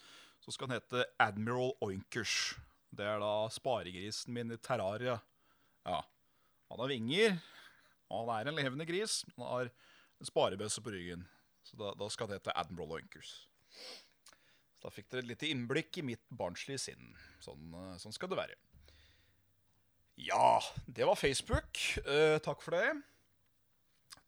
så 0.45 0.53
skal 0.53 0.69
den 0.69 0.77
hete 0.77 1.07
Admiral 1.25 1.73
Oinkers. 1.81 2.59
Det 2.93 3.07
er 3.09 3.23
da 3.23 3.49
sparegrisen 3.49 4.37
min 4.37 4.53
i 4.53 4.59
Terraria. 4.61 5.17
Ja. 5.89 6.03
Han 6.69 6.83
har 6.83 6.93
vinger, 6.93 7.39
han 8.13 8.33
er 8.35 8.51
en 8.51 8.59
levende 8.59 8.87
gris. 8.89 9.23
Han 9.37 9.47
har 9.49 9.71
en 9.71 10.29
sparebøsse 10.29 10.85
på 10.85 10.93
ryggen. 10.93 11.25
Så 11.65 11.79
da, 11.81 11.93
da 11.97 12.09
skal 12.13 12.29
det 12.29 12.41
hete 12.41 12.55
Admiral 12.57 12.99
Oinkers. 12.99 13.33
Så 14.79 14.87
da 14.87 14.95
fikk 14.95 15.11
dere 15.11 15.25
et 15.25 15.31
lite 15.33 15.51
innblikk 15.51 16.01
i 16.01 16.07
mitt 16.07 16.25
barnslige 16.39 16.81
sinn. 16.81 17.13
Sånn, 17.45 17.73
eh, 17.75 17.95
sånn, 18.01 18.15
skal 18.15 18.31
det 18.33 18.39
være. 18.41 18.57
Ja, 20.19 20.59
det 20.87 21.07
var 21.07 21.19
Facebook. 21.19 21.81
Eh, 22.05 22.39
takk 22.43 22.63
for 22.65 22.75
det. 22.75 22.97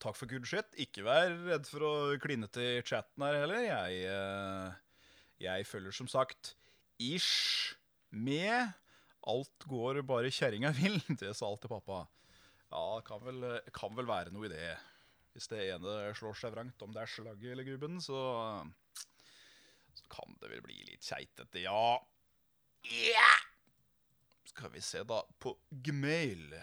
Takk 0.00 0.16
for 0.16 0.30
good 0.30 0.46
shit. 0.48 0.68
Ikke 0.80 1.04
vær 1.04 1.32
redd 1.48 1.66
for 1.68 1.84
å 1.84 1.94
kline 2.22 2.48
til 2.52 2.80
chatten 2.86 3.24
her 3.26 3.40
heller. 3.42 3.64
Jeg, 3.66 4.04
eh, 4.08 4.76
jeg 5.44 5.66
følger 5.68 5.96
som 5.96 6.08
sagt 6.08 6.54
ish 7.00 7.74
med. 8.10 8.72
Alt 9.28 9.66
går 9.68 10.00
bare 10.08 10.32
kjerringa 10.32 10.72
vil. 10.76 11.00
Det 11.20 11.34
sa 11.36 11.48
alltid 11.50 11.72
pappa. 11.72 12.04
Ja, 12.70 13.00
kan 13.04 13.20
vel, 13.26 13.44
kan 13.74 13.96
vel 13.98 14.08
være 14.08 14.32
noe 14.32 14.46
i 14.48 14.52
det. 14.52 14.74
Hvis 15.34 15.50
det 15.50 15.64
ene 15.72 16.14
slår 16.18 16.38
seg 16.38 16.54
vrangt 16.54 16.82
om 16.82 16.94
det 16.94 17.02
er 17.02 17.10
slagget 17.10 17.52
eller 17.52 17.66
gubben, 17.66 18.00
så 18.02 18.18
så 20.00 20.06
kan 20.10 20.36
det 20.40 20.50
vel 20.52 20.62
bli 20.64 20.78
litt 20.88 21.06
keitete, 21.06 21.64
ja. 21.64 21.98
Ja! 22.88 23.32
Skal 24.48 24.72
vi 24.74 24.82
se, 24.82 25.02
da, 25.06 25.20
på 25.42 25.54
Gmail. 25.70 26.54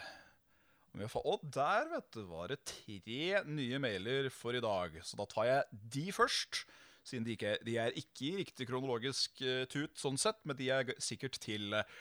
Og 0.97 1.43
der, 1.43 1.87
vet 1.91 2.07
du, 2.15 2.23
var 2.31 2.49
det 2.51 2.63
tre 2.65 3.43
nye 3.45 3.79
mailer 3.81 4.31
for 4.33 4.57
i 4.57 4.63
dag. 4.63 4.97
Så 5.05 5.19
da 5.19 5.27
tar 5.29 5.47
jeg 5.47 5.81
de 5.93 6.07
først. 6.15 6.63
Siden 7.07 7.23
de, 7.23 7.37
ikke, 7.37 7.53
de 7.63 7.77
er 7.79 7.95
ikke 7.95 8.25
i 8.27 8.37
riktig 8.41 8.67
kronologisk 8.67 9.39
eh, 9.45 9.63
tut, 9.71 9.95
sånn 9.99 10.19
sett, 10.19 10.41
men 10.43 10.57
de 10.59 10.67
er 10.75 10.89
sikkert 10.99 11.39
til 11.39 11.77
eh, 11.77 11.93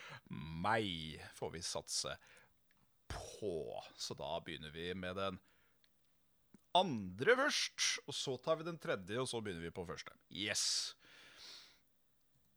meg, 0.64 1.20
får 1.38 1.52
vi 1.54 1.62
satse 1.62 2.16
på. 3.12 3.54
Så 3.94 4.16
da 4.18 4.32
begynner 4.42 4.74
vi 4.74 4.90
med 4.98 5.14
den 5.20 5.38
andre 6.76 7.38
først. 7.38 7.88
Og 8.06 8.16
så 8.18 8.36
tar 8.42 8.60
vi 8.60 8.66
den 8.66 8.80
tredje, 8.82 9.20
og 9.22 9.30
så 9.30 9.40
begynner 9.42 9.68
vi 9.68 9.74
på 9.74 9.86
første. 9.88 10.14
Yes. 10.34 10.66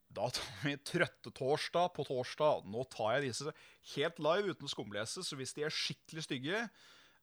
Da 0.10 0.26
tar 0.34 0.64
vi 0.66 0.76
Trøttetorsdag 0.90 1.94
på 1.94 2.06
torsdag. 2.10 2.66
Nå 2.66 2.86
tar 2.90 3.18
jeg 3.18 3.30
disse 3.30 3.54
helt 3.94 4.22
live 4.26 4.56
uten 4.56 4.72
skumlese, 4.72 5.24
så 5.26 5.38
hvis 5.38 5.54
de 5.58 5.68
er 5.68 5.76
skikkelig 5.76 6.26
stygge, 6.26 6.66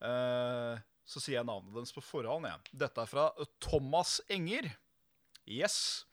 eh, 0.06 0.84
så 1.06 1.22
sier 1.22 1.40
jeg 1.40 1.48
navnet 1.48 1.74
deres 1.74 1.94
på 1.94 2.04
forhånd. 2.04 2.46
Ja. 2.46 2.58
Dette 2.86 3.02
er 3.02 3.10
fra 3.10 3.30
Thomas 3.62 4.20
Enger. 4.30 4.70
Yes. 5.46 6.04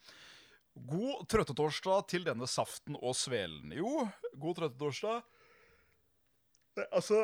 God 0.73 1.27
trøttetorsdag 1.29 2.07
til 2.09 2.25
denne 2.25 2.47
saften 2.49 2.97
og 2.99 3.15
svelen. 3.17 3.73
Jo, 3.77 4.07
god 4.41 4.59
trøttetorsdag. 4.61 5.21
Altså 6.89 7.19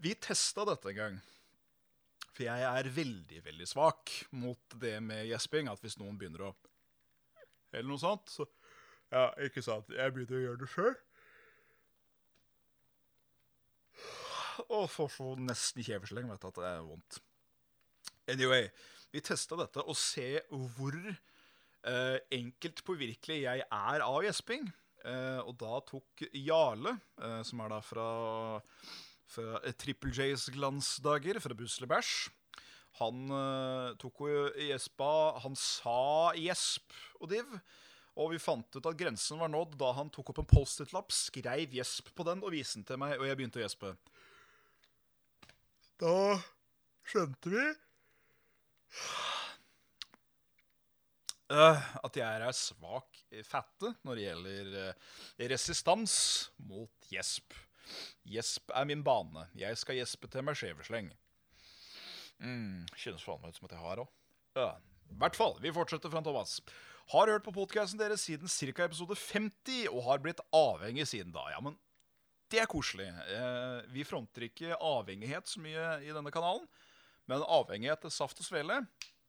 Vi 0.00 0.14
testa 0.16 0.64
dette 0.68 0.92
en 0.92 0.96
gang. 1.00 1.18
For 2.30 2.46
jeg 2.46 2.64
er 2.64 2.88
veldig, 2.94 3.42
veldig 3.44 3.66
svak 3.68 4.14
mot 4.32 4.78
det 4.80 4.96
med 5.04 5.26
gjesping. 5.28 5.68
At 5.68 5.82
hvis 5.84 5.98
noen 6.00 6.16
begynner 6.20 6.48
å 6.48 6.54
Eller 7.72 7.88
noe 7.88 8.00
sånt, 8.02 8.28
så 8.32 8.48
Ja, 9.10 9.32
ikke 9.42 9.62
sant. 9.62 9.88
Jeg 9.90 10.12
begynner 10.14 10.38
å 10.38 10.44
gjøre 10.44 10.60
det 10.62 10.70
sjøl. 10.70 10.96
Og 14.68 14.86
får 14.92 15.08
så 15.16 15.34
nesten 15.40 15.82
kjeversleng, 15.82 16.28
vet 16.30 16.42
du, 16.42 16.46
at 16.46 16.58
det 16.60 16.68
er 16.68 16.84
vondt. 16.86 17.18
Anyway, 18.30 18.68
vi 19.10 19.22
testa 19.24 19.58
dette 19.58 19.82
og 19.82 19.96
se 19.98 20.40
hvor 20.50 20.96
eh, 21.00 22.18
enkelt 22.36 22.82
påvirkelig 22.86 23.42
jeg 23.44 23.64
er 23.64 24.04
av 24.06 24.20
gjesping. 24.24 24.68
Eh, 25.00 25.40
og 25.46 25.54
da 25.60 25.78
tok 25.88 26.26
Jarle, 26.36 26.96
eh, 27.22 27.40
som 27.46 27.62
er 27.64 27.72
da 27.72 27.80
fra, 27.84 28.08
fra 29.32 29.62
Triple 29.80 30.12
J's 30.12 30.50
glansdager, 30.52 31.40
fra 31.40 31.56
Busle 31.56 31.88
Bæsj 31.88 32.28
Han 33.00 33.30
eh, 33.32 33.94
tok 34.02 34.20
jo 34.28 34.42
gjespa 34.60 35.12
Han 35.40 35.56
sa 35.56 36.34
gjesp 36.36 36.92
og 37.20 37.30
div. 37.32 37.56
Og 38.20 38.34
vi 38.34 38.42
fant 38.42 38.76
ut 38.76 38.84
at 38.90 38.98
grensen 38.98 39.40
var 39.40 39.48
nådd 39.48 39.78
da 39.80 39.94
han 39.96 40.10
tok 40.12 40.32
opp 40.32 40.42
en 40.42 40.50
Post-It-lapp, 40.50 41.14
skrev 41.14 41.72
gjesp 41.78 42.10
på 42.12 42.26
den 42.26 42.42
og 42.44 42.52
viste 42.52 42.76
den 42.76 42.88
til 42.88 42.98
meg, 43.00 43.14
og 43.16 43.24
jeg 43.24 43.38
begynte 43.38 43.60
å 43.60 43.62
gjespe. 43.62 43.94
Da 46.02 46.16
skjønte 47.08 47.52
vi 47.54 47.64
at 51.50 52.16
jeg 52.16 52.26
er 52.26 52.54
svak 52.54 53.18
i 53.34 53.42
fette 53.46 53.94
når 54.06 54.18
det 54.18 54.26
gjelder 54.28 54.76
øh, 54.84 55.08
resistans 55.50 56.14
mot 56.68 57.10
gjesp. 57.10 57.56
Gjesp 58.28 58.70
er 58.74 58.86
min 58.86 59.02
bane. 59.02 59.48
Jeg 59.58 59.78
skal 59.80 59.98
gjespe 59.98 60.30
til 60.30 60.46
meg 60.46 60.58
skjevesleng. 60.58 61.10
Mm, 62.40 62.86
kjennes 62.96 63.24
faen 63.26 63.42
meg 63.42 63.52
ut 63.52 63.58
som 63.58 63.66
at 63.68 63.74
jeg 63.74 63.84
har 63.84 64.04
òg. 64.04 64.14
I 64.56 64.68
I 65.10 65.18
hvert 65.18 65.36
fall, 65.36 65.56
vi 65.60 65.74
fortsetter 65.74 66.12
fra 66.12 66.22
Thomas. 66.22 66.60
Har 67.10 67.26
hørt 67.26 67.42
på 67.42 67.54
podkasten 67.54 67.98
deres 67.98 68.22
siden 68.22 68.46
ca. 68.46 68.84
episode 68.84 69.16
50 69.18 69.88
og 69.90 70.04
har 70.06 70.22
blitt 70.22 70.40
avhengig 70.54 71.08
siden 71.10 71.32
da. 71.34 71.48
Ja, 71.50 71.58
men 71.60 71.74
det 72.50 72.62
er 72.62 72.70
koselig. 72.70 73.08
Uh, 73.10 73.82
vi 73.90 74.06
fronter 74.06 74.46
ikke 74.46 74.78
avhengighet 74.78 75.50
så 75.50 75.62
mye 75.62 75.98
i 76.06 76.14
denne 76.14 76.30
kanalen, 76.34 76.66
men 77.30 77.46
avhengighet 77.46 78.02
til 78.04 78.12
saft 78.14 78.42
og 78.42 78.48
svele. 78.48 78.82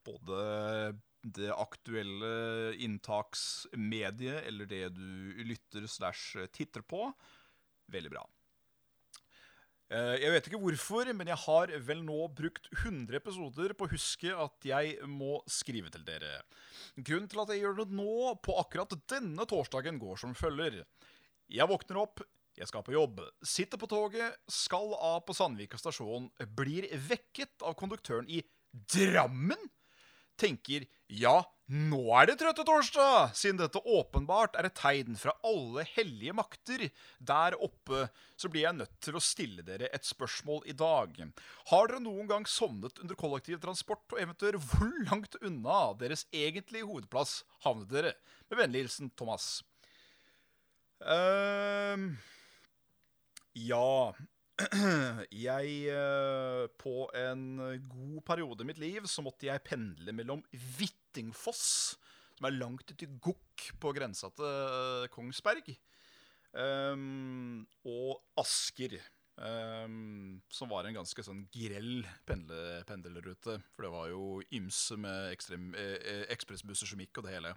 Både 0.07 0.41
det 1.21 1.51
aktuelle 1.53 2.73
inntaksmediet 2.81 4.41
eller 4.49 4.69
det 4.69 4.87
du 4.95 5.41
lytter 5.45 5.85
slash 5.89 6.47
titter 6.55 6.81
på. 6.81 7.11
Veldig 7.93 8.11
bra. 8.13 8.23
Eh, 9.91 10.15
Jeg 10.23 10.31
vet 10.33 10.47
ikke 10.49 10.61
hvorfor, 10.63 11.11
men 11.13 11.29
jeg 11.29 11.37
har 11.43 11.73
vel 11.85 12.01
nå 12.07 12.23
brukt 12.33 12.69
100 12.79 13.19
episoder 13.19 13.75
på 13.75 13.85
å 13.85 13.91
huske 13.91 14.33
at 14.33 14.67
jeg 14.67 14.97
må 15.05 15.41
skrive 15.51 15.91
til 15.93 16.05
dere. 16.07 16.39
Grunnen 16.97 17.29
til 17.29 17.43
at 17.43 17.51
jeg 17.53 17.65
gjør 17.65 17.81
det 17.83 17.89
nå, 17.93 18.35
på 18.41 18.55
akkurat 18.61 18.95
denne 19.11 19.45
torsdagen, 19.45 19.99
går 20.01 20.21
som 20.23 20.33
følger. 20.37 20.81
Jeg 21.51 21.67
våkner 21.67 21.99
opp, 22.05 22.23
jeg 22.57 22.67
skal 22.69 22.83
på 22.85 22.95
jobb, 22.95 23.21
sitter 23.45 23.79
på 23.79 23.89
toget, 23.89 24.39
skal 24.51 24.95
av 24.97 25.21
på 25.27 25.35
Sandvika 25.35 25.79
stasjon, 25.79 26.29
blir 26.57 26.89
vekket 27.09 27.63
av 27.63 27.77
konduktøren 27.79 28.27
i 28.29 28.43
Drammen. 28.71 29.69
Tenker 30.39 30.85
ja, 31.11 31.41
nå 31.71 32.01
er 32.17 32.27
det 32.27 32.37
trøtte 32.41 32.65
torsdag, 32.67 33.31
siden 33.37 33.59
dette 33.61 33.79
åpenbart 33.79 34.57
er 34.59 34.67
et 34.67 34.75
tegn 34.75 35.15
fra 35.19 35.31
alle 35.47 35.85
hellige 35.93 36.33
makter. 36.35 36.85
Der 37.19 37.55
oppe 37.63 38.07
så 38.39 38.49
blir 38.51 38.65
jeg 38.65 38.79
nødt 38.79 38.97
til 39.03 39.15
å 39.15 39.23
stille 39.23 39.63
dere 39.63 39.87
et 39.93 40.07
spørsmål 40.07 40.65
i 40.71 40.75
dag. 40.75 41.15
Har 41.71 41.91
dere 41.91 42.03
noen 42.03 42.27
gang 42.31 42.47
sovnet 42.49 42.99
under 43.03 43.19
kollektivtransport, 43.19 44.07
og 44.11 44.19
eventuelt 44.23 44.59
hvor 44.71 44.91
langt 45.07 45.39
unna 45.39 45.81
deres 45.99 46.25
egentlige 46.35 46.89
hovedplass 46.89 47.41
havnet 47.67 47.91
dere? 47.93 48.15
Med 48.51 48.63
vennlig 48.63 48.85
hilsen 48.85 49.13
Thomas. 49.15 49.61
Ehm, 51.07 52.17
ja 53.57 54.11
Jeg 55.47 55.69
eh, 55.89 56.65
På 56.81 57.07
en 57.17 57.45
god 57.89 58.19
periode 58.27 58.65
i 58.65 58.69
mitt 58.69 58.81
liv 58.81 59.07
så 59.09 59.23
måtte 59.25 59.47
jeg 59.47 59.63
pendle 59.65 60.13
mellom 60.13 60.43
Hvittingfoss, 60.51 61.63
som 62.37 62.49
er 62.49 62.57
langt 62.59 62.91
uti 62.91 63.09
Gokk 63.23 63.71
på 63.81 63.93
grensa 63.97 64.29
til 64.35 64.45
eh, 64.45 65.07
Kongsberg, 65.13 65.73
ehm, 66.57 67.63
og 67.89 68.21
Asker. 68.41 68.99
Um, 69.41 70.41
som 70.53 70.69
var 70.69 70.85
en 70.85 70.99
ganske 70.99 71.23
sånn 71.25 71.45
grell 71.55 72.03
pendle, 72.29 72.81
pendlerrute. 72.85 73.55
For 73.73 73.87
det 73.87 73.91
var 73.93 74.11
jo 74.11 74.25
ymse 74.53 74.97
med 75.01 75.31
ekstrem- 75.31 75.73
eh, 75.73 75.97
eh, 75.97 76.25
ekspressbusser 76.35 76.91
som 76.91 77.01
gikk, 77.01 77.17
og 77.17 77.25
det 77.25 77.33
hele. 77.39 77.55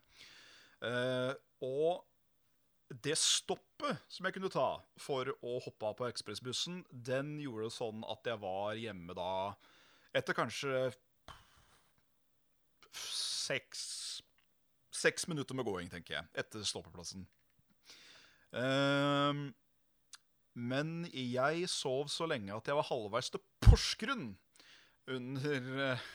Uh, 0.80 1.34
og 1.66 2.06
det 3.02 3.16
stoppet 3.18 4.02
som 4.12 4.26
jeg 4.26 4.36
kunne 4.36 4.52
ta 4.52 4.68
for 5.00 5.30
å 5.42 5.56
hoppe 5.64 5.88
av 5.88 5.96
på 5.98 6.06
ekspressbussen, 6.08 6.82
den 6.90 7.36
gjorde 7.42 7.68
det 7.68 7.74
sånn 7.74 8.04
at 8.10 8.28
jeg 8.28 8.40
var 8.42 8.78
hjemme 8.78 9.16
da 9.18 9.30
etter 10.14 10.36
kanskje 10.36 10.86
seks 12.94 13.86
Seks 14.94 15.26
minutter 15.26 15.56
med 15.58 15.66
gåing, 15.66 15.88
tenker 15.90 16.14
jeg, 16.14 16.26
etter 16.38 16.62
stoppeplassen. 16.64 17.24
Um, 18.54 19.48
men 20.54 20.92
jeg 21.10 21.66
sov 21.68 22.06
så 22.14 22.28
lenge 22.30 22.54
at 22.54 22.70
jeg 22.70 22.78
var 22.78 22.86
halvveis 22.86 23.32
til 23.34 23.42
Porsgrunn 23.66 24.28
under 25.10 25.66
uh, 25.90 26.06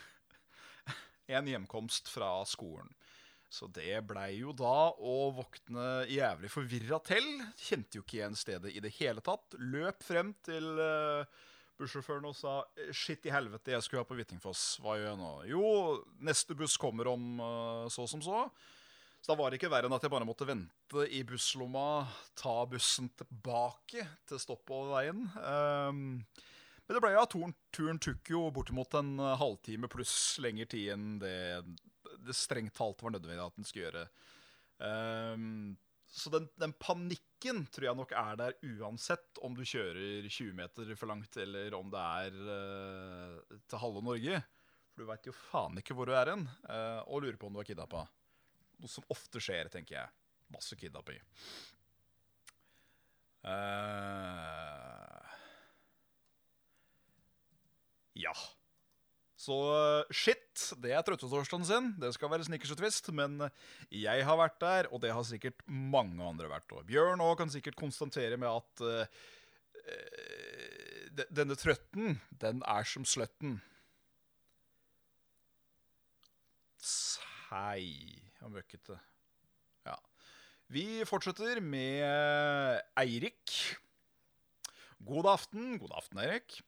en 1.35 1.51
hjemkomst 1.51 2.07
fra 2.09 2.31
skolen. 2.49 2.87
Så 3.49 3.65
det 3.73 3.97
blei 4.05 4.39
jo 4.43 4.53
da 4.53 4.91
å 4.93 5.31
våkne 5.33 6.05
jævlig 6.09 6.51
forvirra 6.53 6.99
til. 7.01 7.25
Kjente 7.57 7.97
jo 7.97 8.05
ikke 8.05 8.19
igjen 8.19 8.37
stedet 8.37 8.73
i 8.75 8.81
det 8.83 8.93
hele 8.99 9.23
tatt. 9.25 9.57
Løp 9.57 10.05
frem 10.05 10.35
til 10.45 10.67
uh, 10.77 11.25
bussjåføren 11.79 12.27
og 12.29 12.35
sa 12.37 12.59
Shit 12.95 13.25
i 13.25 13.33
helvete, 13.33 13.73
jeg 13.73 13.85
skulle 13.85 14.03
ha 14.03 14.09
på 14.09 14.17
Hvittingfoss. 14.19 14.63
Hva 14.83 14.99
gjør 14.99 15.09
jeg 15.11 15.21
nå? 15.21 15.31
Jo, 15.49 15.63
neste 16.29 16.57
buss 16.57 16.77
kommer 16.79 17.09
om 17.13 17.39
eh, 17.39 17.87
så 17.93 18.05
som 18.09 18.21
så. 18.23 18.43
Så 19.19 19.31
da 19.31 19.37
var 19.39 19.51
det 19.51 19.59
ikke 19.59 19.71
verre 19.71 19.89
enn 19.89 19.95
at 19.95 20.05
jeg 20.05 20.11
bare 20.13 20.27
måtte 20.27 20.47
vente 20.47 21.07
i 21.11 21.23
busslomma, 21.27 22.05
ta 22.39 22.61
bussen 22.71 23.09
tilbake 23.19 24.05
til 24.29 24.39
stoppet 24.39 24.75
over 24.75 24.93
veien. 24.95 25.25
Um, 25.35 26.03
men 26.85 26.95
det 26.95 27.01
ble 27.03 27.11
jo, 27.13 27.25
turen, 27.29 27.55
turen 27.75 27.99
tok 28.01 28.31
jo 28.31 28.45
bortimot 28.55 28.95
en 28.99 29.11
eh, 29.21 29.35
halvtime 29.39 29.91
pluss 29.91 30.13
lengre 30.43 30.69
tid 30.71 30.93
enn 30.95 31.09
det 31.21 31.35
det 32.25 32.35
strengt 32.37 32.75
talt 32.77 33.03
var 33.03 33.13
nødvendig 33.15 33.45
at 33.45 33.55
den 33.59 33.67
skulle 33.67 33.87
gjøre. 33.87 34.05
Um, 34.79 35.77
så 36.09 36.31
den, 36.33 36.47
den 36.57 36.73
panikken 36.81 37.65
tror 37.69 37.85
jeg 37.89 37.97
nok 37.99 38.13
er 38.17 38.37
der 38.39 38.55
uansett 38.65 39.41
om 39.45 39.53
du 39.53 39.61
kjører 39.67 40.25
20 40.25 40.55
meter 40.57 40.93
for 40.97 41.11
langt, 41.11 41.37
eller 41.37 41.75
om 41.77 41.91
det 41.93 42.05
er 42.23 42.39
uh, 42.49 43.57
til 43.69 43.83
halve 43.83 44.01
Norge. 44.05 44.39
For 44.89 45.03
du 45.03 45.09
veit 45.11 45.29
jo 45.29 45.35
faen 45.37 45.77
ikke 45.81 45.97
hvor 45.97 46.09
du 46.09 46.15
er 46.17 46.33
hen, 46.33 46.47
uh, 46.65 47.01
og 47.05 47.25
lurer 47.25 47.37
på 47.39 47.51
om 47.51 47.57
du 47.57 47.61
er 47.61 47.69
kidnappa. 47.69 48.07
Noe 48.79 48.91
som 48.91 49.05
ofte 49.13 49.41
skjer, 49.43 49.69
tenker 49.71 49.99
jeg. 49.99 50.15
Masse 50.49 50.77
kidnapping. 50.79 51.21
Uh, 53.45 55.35
ja. 58.17 58.33
Så 59.39 59.55
eh, 59.71 60.09
shit, 60.11 60.65
det 60.83 60.91
er 60.91 61.03
trøttetorsdagen 61.07 61.67
sin. 61.67 61.89
Det 62.01 62.11
skal 62.15 62.31
være 62.33 62.43
snickers 62.47 62.73
og 62.75 62.81
twist. 62.81 63.07
Men 63.15 63.39
jeg 63.87 64.25
har 64.27 64.39
vært 64.39 64.59
der, 64.59 64.89
og 64.91 64.99
det 65.03 65.13
har 65.15 65.23
sikkert 65.27 65.63
mange 65.67 66.19
andre 66.25 66.51
vært. 66.51 66.67
Og 66.75 66.83
Bjørn 66.89 67.23
òg 67.23 67.37
kan 67.39 67.53
sikkert 67.53 67.79
konstatere 67.79 68.39
med 68.39 68.51
at 68.51 68.83
eh, 68.83 69.23
denne 71.31 71.55
trøtten, 71.59 72.19
den 72.41 72.63
er 72.67 72.87
som 72.87 73.07
sløtten. 73.07 73.61
Sei 76.83 78.19
og 78.43 78.51
møkkete. 78.57 78.99
Ja. 79.87 79.95
Vi 80.69 81.05
fortsetter 81.07 81.63
med 81.63 82.03
Eirik. 82.99 83.55
God 84.99 85.31
aften. 85.31 85.77
God 85.79 85.95
aften, 85.95 86.19
Eirik. 86.19 86.59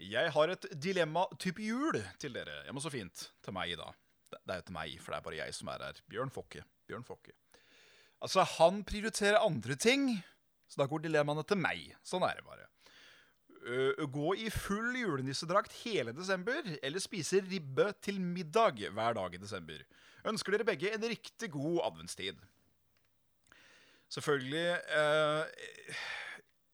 Jeg 0.00 0.32
har 0.32 0.48
et 0.52 0.64
dilemma 0.80 1.26
type 1.40 1.60
jul 1.60 1.98
til 2.20 2.32
dere. 2.32 2.62
Ja, 2.64 2.72
men 2.72 2.80
så 2.80 2.92
fint. 2.92 3.26
Til 3.44 3.54
meg, 3.56 3.74
da. 3.76 3.90
Det 4.30 4.54
er 4.54 4.62
jo 4.62 4.66
til 4.70 4.76
meg, 4.76 4.96
for 5.02 5.12
det 5.12 5.18
er 5.18 5.26
bare 5.26 5.40
jeg 5.42 5.56
som 5.56 5.70
er 5.72 5.84
her. 5.84 6.00
Bjørn 6.08 6.32
Fokke. 6.32 6.64
Bjørn 6.88 7.04
Fokke. 7.04 7.34
Altså, 8.24 8.44
han 8.56 8.82
prioriterer 8.84 9.40
andre 9.40 9.76
ting, 9.80 10.10
så 10.68 10.82
da 10.82 10.88
går 10.88 11.04
dilemmaene 11.04 11.44
til 11.48 11.60
meg. 11.60 11.90
Sånn 12.06 12.24
er 12.24 12.38
det 12.38 12.46
bare. 12.46 12.68
Uh, 13.60 14.06
gå 14.08 14.34
i 14.40 14.48
full 14.52 14.94
julenissedrakt 14.96 15.74
hele 15.82 16.14
desember, 16.16 16.64
eller 16.80 17.02
spise 17.02 17.42
ribbe 17.44 17.90
til 18.00 18.20
middag 18.22 18.80
hver 18.88 19.18
dag 19.18 19.36
i 19.36 19.42
desember. 19.42 19.82
Ønsker 20.30 20.56
dere 20.56 20.68
begge 20.68 20.94
en 20.94 21.04
riktig 21.12 21.50
god 21.52 21.82
adventstid. 21.90 22.40
Selvfølgelig 24.10 24.80
uh, 24.90 25.44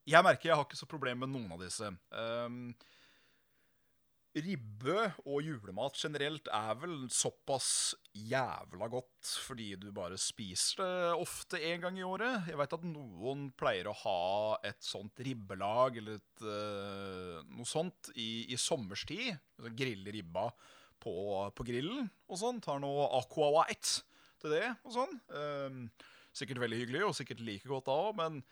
Jeg 0.09 0.25
merker 0.25 0.49
jeg 0.49 0.57
har 0.57 0.65
ikke 0.65 0.79
så 0.79 0.89
problem 0.89 1.25
med 1.25 1.35
noen 1.35 1.51
av 1.53 1.61
disse. 1.61 1.91
Um, 2.15 2.71
Ribbe 4.37 4.99
og 5.25 5.39
julemat 5.47 5.97
generelt 5.97 6.49
er 6.53 6.75
vel 6.77 7.07
såpass 7.13 7.95
jævla 8.13 8.89
godt 8.93 9.31
fordi 9.47 9.71
du 9.81 9.87
bare 9.97 10.19
spiser 10.21 10.83
det 10.83 11.15
ofte 11.23 11.61
en 11.71 11.87
gang 11.87 11.97
i 11.97 12.05
året. 12.05 12.51
Jeg 12.51 12.59
veit 12.61 12.77
at 12.77 12.85
noen 12.85 13.47
pleier 13.57 13.89
å 13.89 13.97
ha 14.03 14.21
et 14.69 14.85
sånt 14.85 15.25
ribbelag 15.25 15.97
eller 16.03 16.21
et, 16.21 16.45
uh, 16.45 17.41
noe 17.49 17.69
sånt 17.69 18.13
i, 18.13 18.45
i 18.53 18.61
sommerstid. 18.61 19.41
Så 19.57 19.73
grille 19.73 20.13
ribba 20.13 20.51
på, 21.01 21.17
på 21.57 21.69
grillen 21.73 22.05
og 22.29 22.41
sånn. 22.43 22.61
Tar 22.61 22.83
noe 22.85 23.09
Aqua 23.17 23.55
White 23.57 24.05
til 24.43 24.53
det 24.53 24.67
og 24.85 24.97
sånn. 25.01 25.21
Um, 25.33 25.85
sikkert 26.37 26.61
veldig 26.61 26.85
hyggelig 26.85 27.07
og 27.09 27.17
sikkert 27.17 27.41
like 27.41 27.73
godt 27.73 27.89
da 27.89 28.01
òg, 28.11 28.17
men 28.21 28.43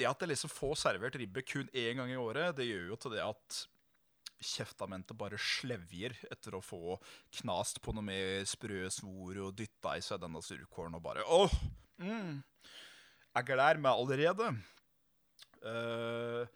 det 0.00 0.08
at 0.08 0.22
jeg 0.22 0.32
liksom 0.32 0.50
får 0.50 0.80
servert 0.80 1.18
ribbe 1.20 1.44
kun 1.46 1.68
én 1.70 2.00
gang 2.00 2.10
i 2.10 2.18
året, 2.18 2.56
det 2.58 2.66
gjør 2.66 2.90
jo 2.90 2.98
til 3.04 3.14
det 3.14 3.22
at 3.22 3.66
kjeftamentet 4.40 5.16
bare 5.18 5.38
slevjer 5.40 6.16
etter 6.32 6.56
å 6.56 6.62
få 6.64 6.96
knast 7.40 7.80
på 7.84 7.94
noe 7.94 8.06
med 8.06 8.48
sprø 8.48 8.88
svor 8.92 9.40
og 9.46 9.56
dytta 9.58 9.96
i 9.98 10.04
seg 10.04 10.22
denne 10.22 10.42
surkålen 10.44 10.96
og 10.98 11.04
bare 11.04 11.26
Åh! 11.28 11.56
Mm, 12.00 12.40
jeg 13.36 13.48
gleder 13.50 13.82
meg 13.84 13.92
allerede. 13.92 14.52
Uh, 15.60 16.48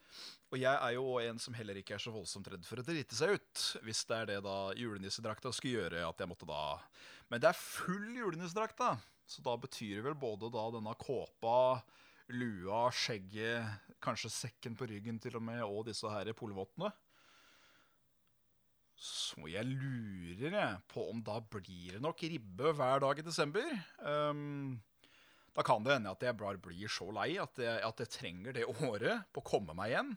og 0.54 0.60
jeg 0.60 0.72
er 0.72 0.94
jo 0.96 1.16
en 1.20 1.40
som 1.42 1.56
heller 1.56 1.76
ikke 1.80 1.96
er 1.96 2.02
så 2.02 2.12
voldsomt 2.14 2.46
redd 2.48 2.64
for 2.64 2.80
å 2.80 2.86
drite 2.86 3.16
seg 3.18 3.36
ut. 3.36 3.64
Hvis 3.84 4.04
det 4.08 4.20
er 4.20 4.30
det 4.32 4.38
da 4.46 4.58
julenissedrakta 4.78 5.52
skulle 5.52 5.82
gjøre 5.82 6.06
at 6.06 6.22
jeg 6.22 6.30
måtte 6.30 6.48
da 6.48 6.78
Men 7.28 7.42
det 7.42 7.50
er 7.50 7.58
full 7.58 8.14
julenissedrakt, 8.16 8.78
da. 8.78 8.94
Så 9.26 9.42
da 9.44 9.56
betyr 9.60 9.98
det 9.98 10.06
vel 10.06 10.16
både 10.20 10.50
da 10.52 10.66
denne 10.72 10.92
kåpa, 11.00 11.80
lua, 12.36 12.86
skjegget, 12.92 13.96
kanskje 14.04 14.30
sekken 14.32 14.76
på 14.76 14.88
ryggen 14.88 15.18
til 15.20 15.40
og 15.40 15.44
med, 15.44 15.62
og 15.64 15.88
disse 15.88 16.08
her 16.12 16.30
polvottene. 16.36 16.92
Så 18.94 19.48
jeg 19.50 19.66
lurer 19.66 20.78
på 20.90 21.08
om 21.10 21.20
da 21.26 21.40
blir 21.42 21.96
det 21.96 22.02
nok 22.02 22.22
ribbe 22.30 22.72
hver 22.78 23.02
dag 23.02 23.20
i 23.20 23.26
desember. 23.26 23.66
Um, 23.98 24.80
da 25.54 25.62
kan 25.66 25.84
det 25.84 25.96
hende 25.96 26.12
at 26.14 26.22
jeg 26.22 26.38
bare 26.38 26.62
blir 26.62 26.90
så 26.90 27.10
lei 27.14 27.34
at 27.42 27.58
jeg, 27.62 27.78
at 27.82 28.02
jeg 28.02 28.12
trenger 28.14 28.56
det 28.56 28.68
året 28.70 29.26
på 29.34 29.42
å 29.42 29.46
komme 29.46 29.76
meg 29.76 29.92
igjen 29.92 30.14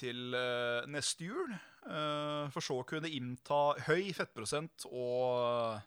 til 0.00 0.36
uh, 0.36 0.84
neste 0.88 1.28
jul. 1.28 1.56
Uh, 1.82 2.48
for 2.52 2.64
så 2.64 2.78
å 2.80 2.86
kunne 2.88 3.10
innta 3.10 3.74
høy 3.88 4.12
fettprosent 4.16 4.86
og 4.92 5.80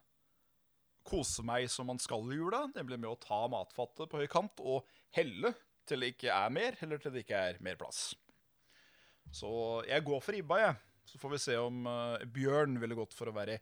kose 1.05 1.45
meg 1.45 1.69
som 1.69 1.89
man 1.89 2.01
skal 2.01 2.25
i 2.33 2.39
jula. 2.39 2.65
Nemlig 2.75 2.99
med 3.01 3.13
å 3.13 3.21
ta 3.21 3.45
matfattet 3.51 4.09
på 4.09 4.21
høy 4.21 4.27
kant 4.31 4.61
og 4.61 4.89
helle 5.15 5.53
til 5.85 6.01
det 6.01 6.15
ikke 6.15 6.33
er 6.33 6.53
mer, 6.53 6.77
eller 6.81 7.01
til 7.01 7.13
det 7.13 7.21
ikke 7.25 7.41
er 7.51 7.61
mer 7.63 7.77
plass. 7.77 8.09
Så 9.33 9.49
jeg 9.85 10.05
går 10.05 10.21
for 10.21 10.33
ribba, 10.33 10.61
jeg. 10.63 10.77
Så 11.05 11.21
får 11.21 11.35
vi 11.35 11.43
se 11.43 11.57
om 11.61 11.85
uh, 11.87 12.23
Bjørn 12.33 12.79
ville 12.81 12.97
gått 12.97 13.13
for 13.15 13.29
å 13.29 13.35
være 13.35 13.59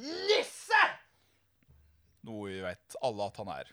nisse! 0.00 0.82
Noe 2.26 2.50
vi 2.52 2.60
vet 2.62 2.96
alle 3.02 3.28
at 3.28 3.40
han 3.42 3.50
er. 3.52 3.70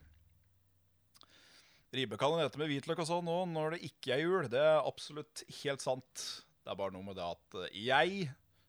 Ribbe 1.93 2.19
kan 2.21 2.35
en 2.35 2.43
ete 2.43 2.59
med 2.61 2.69
hvitløk 2.69 3.01
og 3.01 3.07
sånn 3.09 3.29
òg 3.31 3.47
når 3.49 3.75
det 3.75 3.81
ikke 3.87 4.13
er 4.13 4.21
jul. 4.21 4.45
Det 4.51 4.61
er 4.61 4.83
absolutt 4.85 5.41
helt 5.63 5.81
sant. 5.81 6.25
Det 6.61 6.69
er 6.69 6.77
bare 6.77 6.93
noe 6.93 7.05
med 7.05 7.17
det 7.17 7.25
at 7.25 7.57
eh, 7.63 7.79
jeg, 7.87 8.27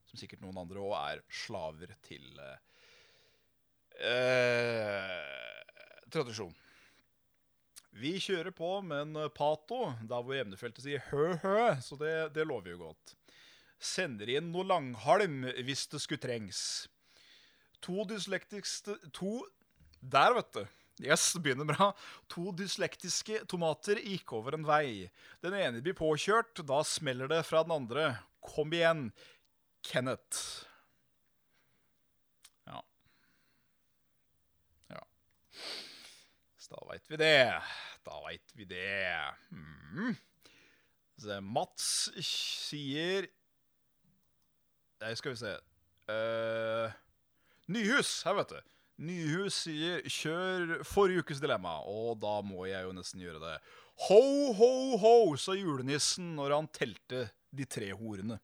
som 0.08 0.20
sikkert 0.20 0.40
noen 0.44 0.62
andre 0.62 0.80
òg, 0.80 0.94
er 0.96 1.20
slaver 1.42 1.92
til 2.06 2.24
eh, 2.40 2.56
eh, 4.08 5.60
tradisjon. 6.08 6.54
Vi 8.00 8.14
kjører 8.22 8.54
på 8.56 8.70
med 8.86 9.02
en 9.02 9.32
pato, 9.36 9.90
der 10.00 10.24
hvor 10.24 10.38
emnefeltet 10.38 10.86
sier 10.86 11.04
hø-hø, 11.10 11.74
så 11.84 11.98
det, 12.00 12.14
det 12.36 12.46
lover 12.48 12.72
jo 12.72 12.84
godt. 12.86 13.16
Sender 13.80 14.28
inn 14.28 14.50
noe 14.52 14.66
langhalm 14.68 15.46
hvis 15.64 15.86
det 15.88 16.02
skulle 16.04 16.20
trengs. 16.20 16.60
To 17.80 18.04
dyslektiske 18.04 18.98
To 19.16 19.40
Der, 20.00 20.34
vet 20.36 20.52
du. 20.52 20.66
Yes, 21.00 21.32
begynner 21.40 21.64
bra. 21.64 21.90
To 22.32 22.50
dyslektiske 22.56 23.46
tomater 23.48 24.00
gikk 24.04 24.34
over 24.36 24.56
en 24.56 24.66
vei. 24.68 25.08
Den 25.40 25.56
ene 25.56 25.80
blir 25.84 25.96
påkjørt, 25.96 26.60
da 26.68 26.82
smeller 26.84 27.28
det 27.28 27.40
fra 27.48 27.62
den 27.64 27.72
andre. 27.72 28.04
Kom 28.44 28.72
igjen, 28.76 29.06
Kenneth. 29.84 30.66
Ja. 32.68 32.82
Ja. 34.92 35.00
Så 36.60 36.76
da 36.76 36.84
veit 36.92 37.12
vi 37.12 37.20
det. 37.20 37.44
Da 38.04 38.20
veit 38.26 38.56
vi 38.56 38.68
det. 38.68 39.14
Mm. 39.56 40.16
Mats 41.44 42.08
sier 42.24 43.28
Nei, 45.00 45.14
skal 45.16 45.32
vi 45.32 45.40
se 45.40 45.54
uh, 46.12 46.92
Nyhus, 47.72 48.18
her 48.26 48.36
vet 48.36 48.52
du. 48.52 48.58
Nyhus 49.00 49.62
sier 49.64 50.02
'kjør 50.04 50.82
forrige 50.84 51.22
ukes 51.24 51.40
dilemma', 51.40 51.78
og 51.88 52.18
da 52.20 52.34
må 52.44 52.66
jeg 52.68 52.84
jo 52.84 52.92
nesten 52.92 53.22
gjøre 53.22 53.40
det. 53.40 53.54
Ho, 54.08 54.20
ho, 54.56 54.72
ho, 55.00 55.14
sa 55.40 55.54
julenissen 55.56 56.34
når 56.36 56.56
han 56.56 56.68
telte 56.74 57.22
de 57.48 57.64
tre 57.64 57.88
horene. 57.96 58.36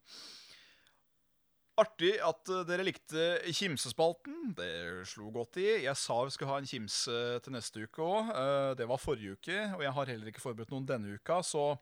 Artig 1.77 2.14
at 2.25 2.49
eh, 2.49 2.62
dere 2.64 2.87
likte 2.88 3.27
kimsespalten. 3.53 4.55
Det 4.57 4.71
slo 5.11 5.29
godt 5.35 5.59
i. 5.61 5.66
Jeg 5.85 5.97
sa 6.01 6.16
vi 6.25 6.33
skulle 6.33 6.55
ha 6.55 6.62
en 6.62 6.71
kimse 6.71 7.19
til 7.45 7.53
neste 7.53 7.85
uke 7.85 8.07
òg. 8.07 8.33
Det 8.81 8.88
var 8.88 9.03
forrige 9.03 9.37
uke, 9.37 9.59
og 9.77 9.85
jeg 9.85 9.92
har 9.99 10.12
heller 10.14 10.33
ikke 10.33 10.45
forberedt 10.45 10.73
noen 10.73 10.88
denne 10.88 11.19
uka, 11.19 11.42
så 11.45 11.75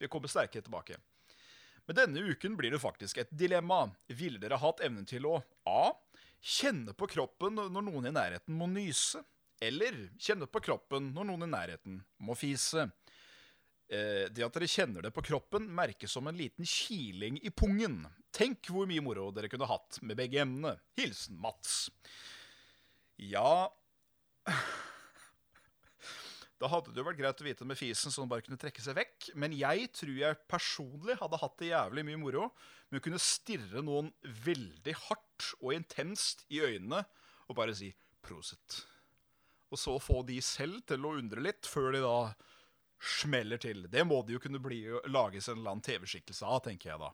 vi 0.00 0.08
kommer 0.08 0.32
sterkere 0.32 0.64
tilbake. 0.64 0.96
Men 1.86 1.96
denne 1.96 2.24
uken 2.32 2.56
blir 2.58 2.74
det 2.74 2.82
faktisk 2.82 3.18
et 3.22 3.30
dilemma. 3.30 3.86
Ville 4.08 4.40
dere 4.42 4.58
hatt 4.58 4.82
evnen 4.84 5.06
til 5.06 5.26
å 5.28 5.38
A. 5.70 5.92
Kjenne 6.42 6.94
på 6.94 7.08
kroppen 7.10 7.56
når 7.58 7.82
noen 7.86 8.10
i 8.10 8.14
nærheten 8.14 8.54
må 8.58 8.68
nyse. 8.70 9.22
Eller 9.62 10.08
kjenne 10.20 10.48
på 10.50 10.60
kroppen 10.60 11.12
når 11.14 11.30
noen 11.30 11.46
i 11.46 11.52
nærheten 11.52 12.00
må 12.26 12.36
fise. 12.38 12.88
Eh, 13.86 14.26
det 14.34 14.44
at 14.44 14.58
dere 14.58 14.68
kjenner 14.68 15.06
det 15.06 15.14
på 15.14 15.24
kroppen, 15.24 15.68
merkes 15.70 16.12
som 16.12 16.26
en 16.26 16.36
liten 16.36 16.66
kiling 16.66 17.38
i 17.42 17.54
pungen. 17.54 18.02
Tenk 18.34 18.66
hvor 18.74 18.88
mye 18.90 19.04
moro 19.04 19.30
dere 19.34 19.50
kunne 19.52 19.70
hatt 19.70 20.02
med 20.02 20.18
begge 20.18 20.42
emnene. 20.42 20.74
Hilsen 20.98 21.38
Mats. 21.40 21.86
Ja 23.16 23.70
Da 26.56 26.70
hadde 26.72 26.92
det 26.92 27.02
jo 27.02 27.04
vært 27.04 27.18
greit 27.20 27.40
å 27.42 27.44
vite 27.44 27.66
med 27.68 27.76
fisen 27.76 28.12
så 28.12 28.22
den 28.22 28.30
bare 28.30 28.44
kunne 28.46 28.60
trekke 28.60 28.80
seg 28.80 28.96
vekk. 28.96 29.30
Men 29.36 29.52
jeg 29.56 29.90
tror 29.96 30.16
jeg 30.16 30.40
personlig 30.48 31.18
hadde 31.20 31.40
hatt 31.42 31.56
det 31.60 31.70
jævlig 31.72 32.04
mye 32.08 32.20
moro 32.20 32.48
med 32.88 33.00
å 33.00 33.04
kunne 33.04 33.20
stirre 33.20 33.82
noen 33.84 34.08
veldig 34.46 34.94
hardt 35.06 35.50
og 35.60 35.74
intenst 35.76 36.46
i 36.48 36.62
øynene 36.64 37.02
og 37.46 37.58
bare 37.58 37.76
si 37.76 37.92
'prosit'. 38.24 38.80
Og 39.70 39.78
så 39.78 39.98
få 40.00 40.22
de 40.26 40.40
selv 40.40 40.80
til 40.86 41.04
å 41.04 41.16
undre 41.18 41.42
litt, 41.42 41.66
før 41.66 41.92
de 41.92 42.00
da 42.00 42.34
smeller 43.02 43.60
til. 43.60 43.86
Det 43.90 44.04
må 44.06 44.22
det 44.24 44.36
jo 44.36 44.42
kunne 44.42 44.62
bli 44.62 44.86
lages 45.10 45.48
en 45.48 45.58
eller 45.58 45.74
annen 45.74 45.84
TV-skikkelse 45.84 46.46
av, 46.46 46.62
tenker 46.64 46.90
jeg 46.90 47.02
da. 47.02 47.10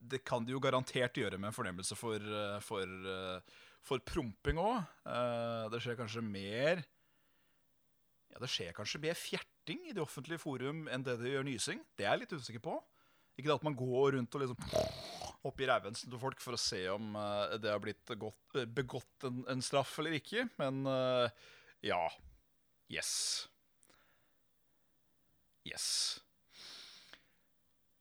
Det 0.00 0.22
kan 0.24 0.46
de 0.46 0.54
jo 0.54 0.62
garantert 0.62 1.18
gjøre 1.18 1.36
med 1.36 1.50
en 1.50 1.56
fornemmelse 1.56 1.96
for, 1.98 2.16
eh, 2.16 2.60
for, 2.60 2.86
eh, 2.86 3.40
for 3.82 3.98
promping 3.98 4.56
òg. 4.56 4.86
Det 5.70 5.82
skjer 5.82 5.98
kanskje 5.98 6.22
mer 6.24 6.84
ja, 8.30 8.40
Det 8.42 8.50
skjer 8.50 8.74
kanskje 8.76 9.02
mer 9.02 9.18
fjerting 9.18 9.84
i 9.88 9.94
det 9.96 10.02
offentlige 10.02 10.42
forum 10.42 10.86
enn 10.90 11.04
det 11.06 11.18
det 11.20 11.34
gjør 11.34 11.46
nysing. 11.48 11.82
Det 11.98 12.06
er 12.06 12.14
jeg 12.14 12.24
litt 12.24 12.36
usikker 12.38 12.64
på. 12.64 12.78
Ikke 13.36 13.48
det 13.50 13.58
at 13.58 13.66
man 13.66 13.78
går 13.78 14.16
rundt 14.16 14.36
og 14.36 14.44
liksom 14.44 14.60
oppi 15.48 15.66
rævhensen 15.68 16.10
til 16.12 16.20
folk 16.20 16.42
for 16.42 16.56
å 16.56 16.60
se 16.60 16.82
om 16.92 17.14
eh, 17.16 17.56
det 17.62 17.70
har 17.72 17.80
blitt 17.82 18.12
eh, 18.12 18.66
begått 18.68 19.28
en, 19.28 19.44
en 19.48 19.62
straff 19.64 19.96
eller 20.00 20.18
ikke. 20.18 20.46
Men 20.60 20.82
eh, 20.88 21.46
ja. 21.88 22.02
Yes. 22.92 23.12
Yes. 25.68 25.86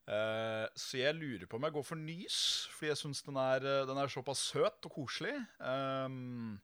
Uh, 0.10 0.66
så 0.74 1.04
jeg 1.04 1.14
lurer 1.20 1.46
på 1.46 1.60
om 1.60 1.66
jeg 1.68 1.74
går 1.76 1.84
for 1.86 2.00
nys, 2.02 2.38
fordi 2.74 2.90
jeg 2.90 2.98
syns 2.98 3.20
den, 3.28 3.38
den 3.62 4.00
er 4.02 4.10
såpass 4.10 4.42
søt 4.50 4.88
og 4.88 4.96
koselig. 4.96 5.36
Ehm, 5.62 6.56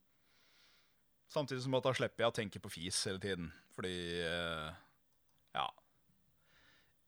samtidig 1.35 1.63
som 1.65 1.75
at 1.77 1.85
da 1.85 1.93
slipper 1.97 2.25
jeg 2.25 2.31
å 2.31 2.37
tenke 2.39 2.61
på 2.63 2.71
fis 2.73 2.99
hele 3.09 3.21
tiden. 3.23 3.49
Fordi 3.75 3.95
eh, 4.23 4.69
ja. 5.55 5.65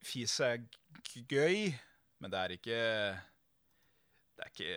Fis 0.08 0.36
er 0.46 0.62
gøy, 1.28 1.72
men 2.22 2.34
det 2.34 2.40
er 2.42 2.56
ikke 2.58 2.80
Det 4.38 4.46
er 4.46 4.52
ikke 4.54 4.74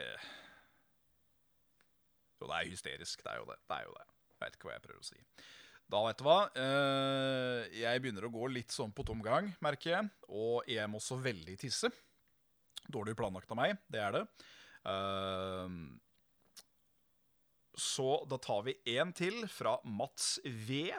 Jo, 2.40 2.46
det 2.46 2.54
er 2.56 2.70
hysterisk. 2.70 3.24
Det 3.24 3.32
er 3.32 3.42
jo 3.42 3.48
det. 3.50 3.58
det, 3.68 3.78
er 3.80 3.88
jo 3.88 3.96
det. 3.98 4.06
Jeg 4.30 4.44
vet 4.44 4.54
ikke 4.56 4.70
hva 4.70 4.76
jeg 4.76 4.86
prøver 4.86 5.02
å 5.02 5.08
si. 5.10 5.18
Da, 5.90 6.00
vet 6.06 6.20
du 6.20 6.24
hva. 6.24 6.38
eh, 6.54 7.64
jeg 7.80 8.00
begynner 8.00 8.28
å 8.28 8.32
gå 8.32 8.46
litt 8.54 8.72
sånn 8.72 8.92
på 8.94 9.04
tomgang, 9.04 9.50
merker 9.64 9.96
jeg. 9.96 10.10
Og 10.30 10.68
jeg 10.70 10.86
må 10.88 11.00
også 11.02 11.18
veldig 11.20 11.56
tisse. 11.60 11.90
Dårlig 12.90 13.16
planlagt 13.18 13.50
av 13.50 13.58
meg, 13.58 13.76
det 13.90 14.00
er 14.00 14.14
det. 14.16 14.22
Så 17.80 18.20
da 18.28 18.36
tar 18.36 18.66
vi 18.66 18.76
én 18.92 19.14
til 19.16 19.46
fra 19.48 19.78
Mats 19.88 20.36
V, 20.44 20.90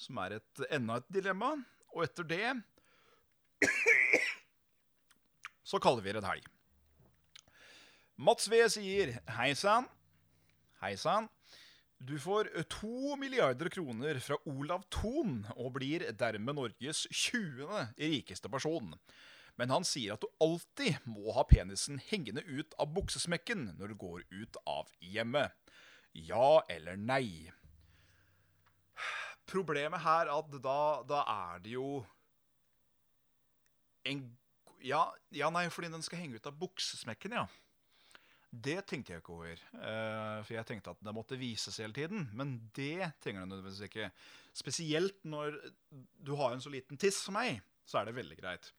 som 0.00 0.18
er 0.24 0.38
et, 0.38 0.64
enda 0.72 1.00
et 1.02 1.12
dilemma. 1.12 1.52
Og 1.92 2.04
etter 2.06 2.26
det 2.28 2.56
så 5.66 5.80
kaller 5.82 6.04
vi 6.04 6.12
det 6.14 6.22
en 6.22 6.28
helg. 6.28 6.44
Mats 8.16 8.48
V 8.48 8.62
sier 8.72 9.16
hei 9.36 9.50
sann. 9.58 9.88
Hei 10.80 10.94
sann. 11.00 11.28
Du 11.96 12.14
får 12.20 12.50
to 12.68 13.16
milliarder 13.16 13.70
kroner 13.72 14.20
fra 14.20 14.36
Olav 14.48 14.84
Thon 14.92 15.40
og 15.56 15.72
blir 15.78 16.04
dermed 16.16 16.58
Norges 16.58 17.06
20. 17.08 17.96
rikeste 17.96 18.52
person. 18.52 18.92
Men 19.56 19.72
han 19.72 19.86
sier 19.88 20.14
at 20.14 20.22
du 20.22 20.28
alltid 20.44 21.00
må 21.08 21.32
ha 21.32 21.46
penisen 21.48 22.00
hengende 22.10 22.44
ut 22.44 22.76
av 22.80 22.92
buksesmekken 22.96 23.70
når 23.78 23.92
du 23.92 24.00
går 24.04 24.26
ut 24.36 24.60
av 24.68 24.92
hjemmet. 25.00 25.56
Ja 26.24 26.62
eller 26.72 26.96
nei? 26.98 27.52
Problemet 29.46 30.02
her 30.02 30.26
er 30.26 30.34
at 30.34 30.56
da, 30.62 30.80
da 31.06 31.22
er 31.30 31.62
det 31.62 31.76
jo 31.76 31.90
en 34.06 34.24
ja, 34.86 35.02
ja, 35.34 35.48
nei, 35.50 35.66
fordi 35.72 35.90
den 35.90 36.04
skal 36.04 36.20
henge 36.20 36.38
ut 36.38 36.46
av 36.46 36.56
buksesmekken, 36.60 37.34
ja. 37.34 37.46
Det 38.56 38.78
tenkte 38.88 39.12
jeg 39.12 39.22
ikke 39.22 39.34
over. 39.34 39.60
eh, 39.74 40.42
for 40.46 40.54
jeg 40.54 40.66
tenkte 40.68 40.92
at 40.94 41.00
det 41.04 41.14
måtte 41.16 41.38
vises 41.40 41.76
hele 41.82 41.96
tiden. 41.96 42.28
Men 42.36 42.56
det 42.76 43.10
trenger 43.20 43.42
den 43.42 43.52
nødvendigvis 43.52 43.88
ikke. 43.88 44.10
Spesielt 44.56 45.24
når 45.24 45.58
du 45.90 46.34
har 46.38 46.54
en 46.54 46.62
så 46.62 46.72
liten 46.72 47.00
tiss 47.00 47.18
som 47.26 47.36
meg, 47.36 47.60
så 47.84 48.00
er 48.00 48.08
det 48.08 48.16
veldig 48.16 48.38
greit. 48.38 48.70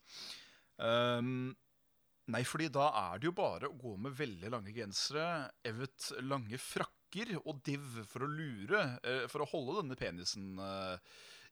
Um, 0.78 1.52
nei, 2.32 2.43
fordi 2.47 2.69
da 2.73 2.89
er 3.12 3.19
det 3.19 3.30
jo 3.30 3.36
bare 3.38 3.69
å 3.69 3.78
gå 3.78 3.95
med 4.02 4.15
veldig 4.17 4.52
lange 4.54 4.73
gensere, 4.76 5.52
evet 5.65 6.12
lange 6.23 6.60
frakker 6.62 6.96
og 7.45 7.61
div 7.63 7.85
for 8.05 8.25
å 8.25 8.29
lure, 8.29 8.99
eh, 9.03 9.25
for 9.31 9.41
å 9.43 9.49
holde 9.53 9.81
denne 9.81 9.95
penisen 9.95 10.57
eh, 10.59 10.97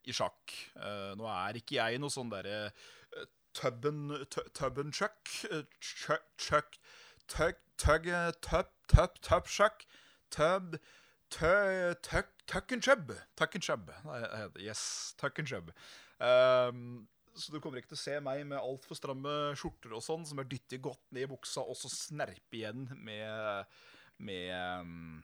i 0.06 0.14
sjakk. 0.14 0.54
Eh, 0.76 1.14
nå 1.18 1.26
er 1.32 1.58
ikke 1.62 1.80
jeg 1.80 2.00
noe 2.02 2.14
sånn 2.14 2.30
derre 2.30 2.68
uh, 2.70 3.26
tubben, 3.56 4.12
tu- 4.30 4.46
tubben 4.54 4.92
chuck, 4.92 5.32
chuck, 5.80 6.28
chuck 6.38 6.78
tug, 7.28 7.56
tug, 7.78 8.06
tub, 8.42 8.70
tub, 8.88 9.18
tub 9.22 9.48
shuck, 9.50 9.86
tub, 10.30 10.76
tuck 11.32 12.72
and 12.72 12.84
chub. 12.84 13.12
Tuck 13.36 13.56
and 13.56 13.64
chub. 13.64 13.92
Yes, 14.60 15.16
tuck 15.18 15.40
and 15.40 15.48
chub. 15.48 15.72
Um, 16.20 17.08
så 17.36 17.52
du 17.52 17.60
kommer 17.60 17.82
ikke 17.82 17.92
til 17.92 17.98
å 17.98 18.04
se 18.04 18.20
meg 18.24 18.46
med 18.48 18.62
altfor 18.62 18.96
stramme 18.96 19.32
skjorter 19.60 19.96
og 19.98 20.04
sånn, 20.06 20.24
som 20.28 20.40
er 20.40 20.48
dyttet 20.48 20.84
godt 20.84 21.02
ned 21.12 21.26
i 21.26 21.32
buksa, 21.34 21.66
og 21.66 21.76
så 21.76 21.90
snerpe 21.92 22.56
igjen 22.56 22.86
med, 23.04 23.74
med, 24.24 24.54
um, 24.80 25.18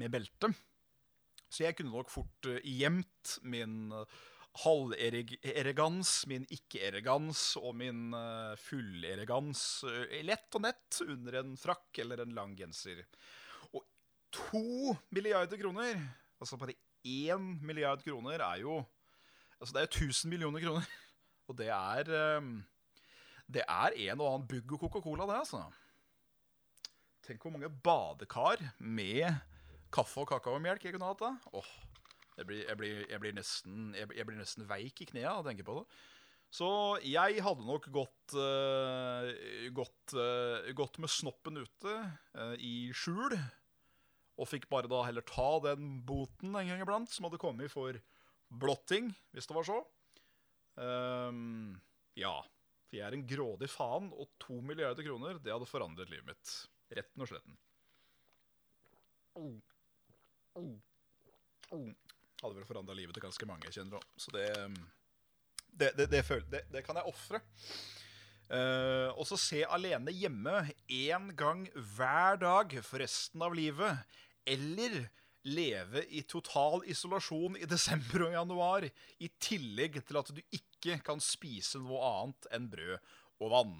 med 0.00 0.12
belte. 0.12 0.50
Så 1.46 1.64
jeg 1.64 1.76
kunne 1.78 1.94
nok 1.94 2.10
fort 2.12 2.48
uh, 2.50 2.58
gjemt 2.64 3.36
min 3.46 3.92
uh, 3.94 4.02
halveregans, 4.64 6.12
min 6.30 6.46
ikke-eregans 6.52 7.42
og 7.60 7.76
min 7.78 8.10
uh, 8.16 8.56
fulleregans 8.60 9.62
lett 10.26 10.56
og 10.56 10.64
nett 10.64 11.00
under 11.06 11.40
en 11.42 11.54
frakk 11.60 12.02
eller 12.04 12.24
en 12.24 12.34
lang 12.36 12.56
genser. 12.58 13.04
Og 13.72 13.84
to 14.34 14.96
milliarder 15.14 15.60
kroner, 15.60 16.00
altså 16.40 16.58
bare 16.60 16.78
én 17.06 17.56
milliard 17.64 18.04
kroner, 18.04 18.42
er 18.42 18.66
jo 18.66 18.84
Altså, 19.56 19.72
det 19.72 19.78
er 19.80 19.86
jo 19.86 20.04
1000 20.12 20.28
millioner 20.28 20.60
kroner. 20.60 20.88
Og 21.48 21.56
det 21.56 21.70
er 21.72 22.10
Det 23.48 23.62
er 23.64 23.94
en 23.96 24.20
og 24.20 24.26
annen 24.28 24.44
bugg 24.50 24.74
og 24.76 24.82
Coca-Cola, 24.82 25.24
det, 25.30 25.38
altså. 25.38 25.62
Tenk 27.24 27.40
hvor 27.40 27.54
mange 27.54 27.70
badekar 27.70 28.60
med 28.78 29.32
kaffe 29.94 30.22
og 30.22 30.30
kakaomelk 30.30 30.84
jeg 30.84 30.96
kunne 30.96 31.10
hatt 31.10 31.22
da. 31.22 31.32
Åh, 31.56 31.70
jeg 32.36 32.48
blir, 32.48 32.62
jeg 32.66 32.80
blir, 32.80 33.00
jeg 33.08 33.22
blir, 33.22 33.34
nesten, 33.36 33.90
jeg, 33.96 34.26
blir 34.28 34.38
nesten 34.38 34.68
veik 34.68 35.00
i 35.00 35.08
knærne 35.08 35.32
av 35.32 35.44
å 35.44 35.48
tenke 35.48 35.66
på 35.66 35.78
det. 35.80 35.86
Så 36.56 36.68
jeg 37.04 37.42
hadde 37.42 37.66
nok 37.66 37.88
gått, 37.92 38.36
uh, 38.38 39.28
gått, 39.74 40.14
uh, 40.14 40.68
gått 40.78 41.00
med 41.02 41.12
snoppen 41.12 41.58
ute 41.64 41.94
uh, 42.38 42.54
i 42.62 42.92
skjul. 42.96 43.34
Og 44.36 44.48
fikk 44.48 44.68
bare 44.72 44.88
da 44.90 45.02
heller 45.06 45.24
ta 45.26 45.48
den 45.64 45.98
boten 46.06 46.54
en 46.54 46.70
gang 46.70 46.82
iblant 46.84 47.12
som 47.12 47.26
hadde 47.26 47.40
kommet 47.40 47.72
for 47.72 47.96
blotting, 48.52 49.10
hvis 49.34 49.48
det 49.48 49.56
var 49.56 49.68
så. 49.68 49.80
Um, 50.76 51.74
ja. 52.18 52.36
For 52.86 53.00
jeg 53.00 53.06
er 53.08 53.16
en 53.16 53.26
grådig 53.26 53.68
faen, 53.72 54.12
og 54.14 54.28
to 54.42 54.60
milliarder 54.62 55.06
kroner, 55.06 55.40
det 55.42 55.50
hadde 55.50 55.68
forandret 55.68 56.12
livet 56.12 56.28
mitt. 56.28 56.52
Retten 56.94 57.24
og 57.24 57.32
sletten. 57.32 57.56
Hadde 62.42 62.54
vel 62.56 62.68
forandra 62.68 62.96
livet 62.96 63.16
til 63.16 63.24
ganske 63.24 63.48
mange 63.48 63.68
jeg 63.68 63.80
kjenner 63.80 64.00
òg. 64.00 64.06
Så 64.20 64.32
det 64.34 64.48
det, 65.76 65.92
det, 65.96 66.06
det, 66.08 66.22
det, 66.50 66.62
det 66.72 66.82
kan 66.86 66.96
jeg 66.96 67.10
ofre. 67.10 67.42
Uh, 68.46 69.10
og 69.18 69.24
så 69.26 69.36
se 69.40 69.64
alene 69.66 70.14
hjemme 70.14 70.68
én 70.86 71.32
gang 71.36 71.64
hver 71.74 72.38
dag 72.40 72.76
for 72.86 73.02
resten 73.02 73.42
av 73.44 73.56
livet. 73.56 74.04
Eller 74.46 75.02
leve 75.46 76.02
i 76.10 76.22
total 76.26 76.82
isolasjon 76.90 77.58
i 77.58 77.68
desember 77.68 78.28
og 78.28 78.36
januar. 78.38 78.86
I 79.18 79.30
tillegg 79.42 80.00
til 80.06 80.20
at 80.22 80.32
du 80.32 80.40
ikke 80.54 81.00
kan 81.06 81.22
spise 81.22 81.82
noe 81.82 82.00
annet 82.06 82.48
enn 82.54 82.70
brød 82.72 82.96
og 83.42 83.52
vann. 83.52 83.76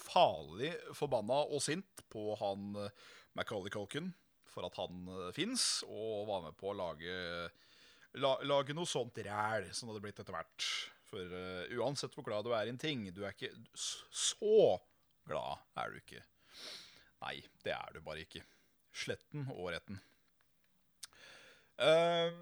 farlig 0.08 0.72
forbanna 0.98 1.44
og 1.54 1.62
sint 1.62 2.02
på 2.10 2.32
han 2.42 2.74
Macauley 3.38 3.70
Culkin 3.70 4.10
for 4.50 4.66
at 4.66 4.80
han 4.80 5.06
uh, 5.12 5.30
fins, 5.36 5.84
og 5.86 6.26
var 6.32 6.48
med 6.48 6.58
på 6.58 6.72
å 6.72 6.78
lage 6.80 7.18
la, 8.16 8.38
lage 8.48 8.74
noe 8.74 8.88
sånt 8.88 9.18
ræl 9.26 9.68
som 9.72 9.88
det 9.88 9.94
hadde 9.96 10.04
blitt 10.08 10.20
etter 10.24 10.36
hvert. 10.36 10.68
For 11.08 11.24
uh, 11.24 11.64
uansett 11.80 12.16
hvor 12.16 12.26
glad 12.28 12.44
du 12.48 12.52
er 12.56 12.68
i 12.68 12.74
en 12.74 12.80
ting, 12.82 13.06
du 13.16 13.24
er 13.24 13.36
ikke 13.36 13.54
så 13.76 14.78
glad 15.28 15.64
er 15.80 15.92
du 15.92 16.02
ikke. 16.02 16.24
Nei, 17.24 17.38
det 17.64 17.74
er 17.76 17.96
du 17.96 18.02
bare 18.04 18.24
ikke. 18.24 18.44
Sletten 18.98 19.48
og 19.54 19.72
retten. 19.76 20.00
Uh, 21.78 22.34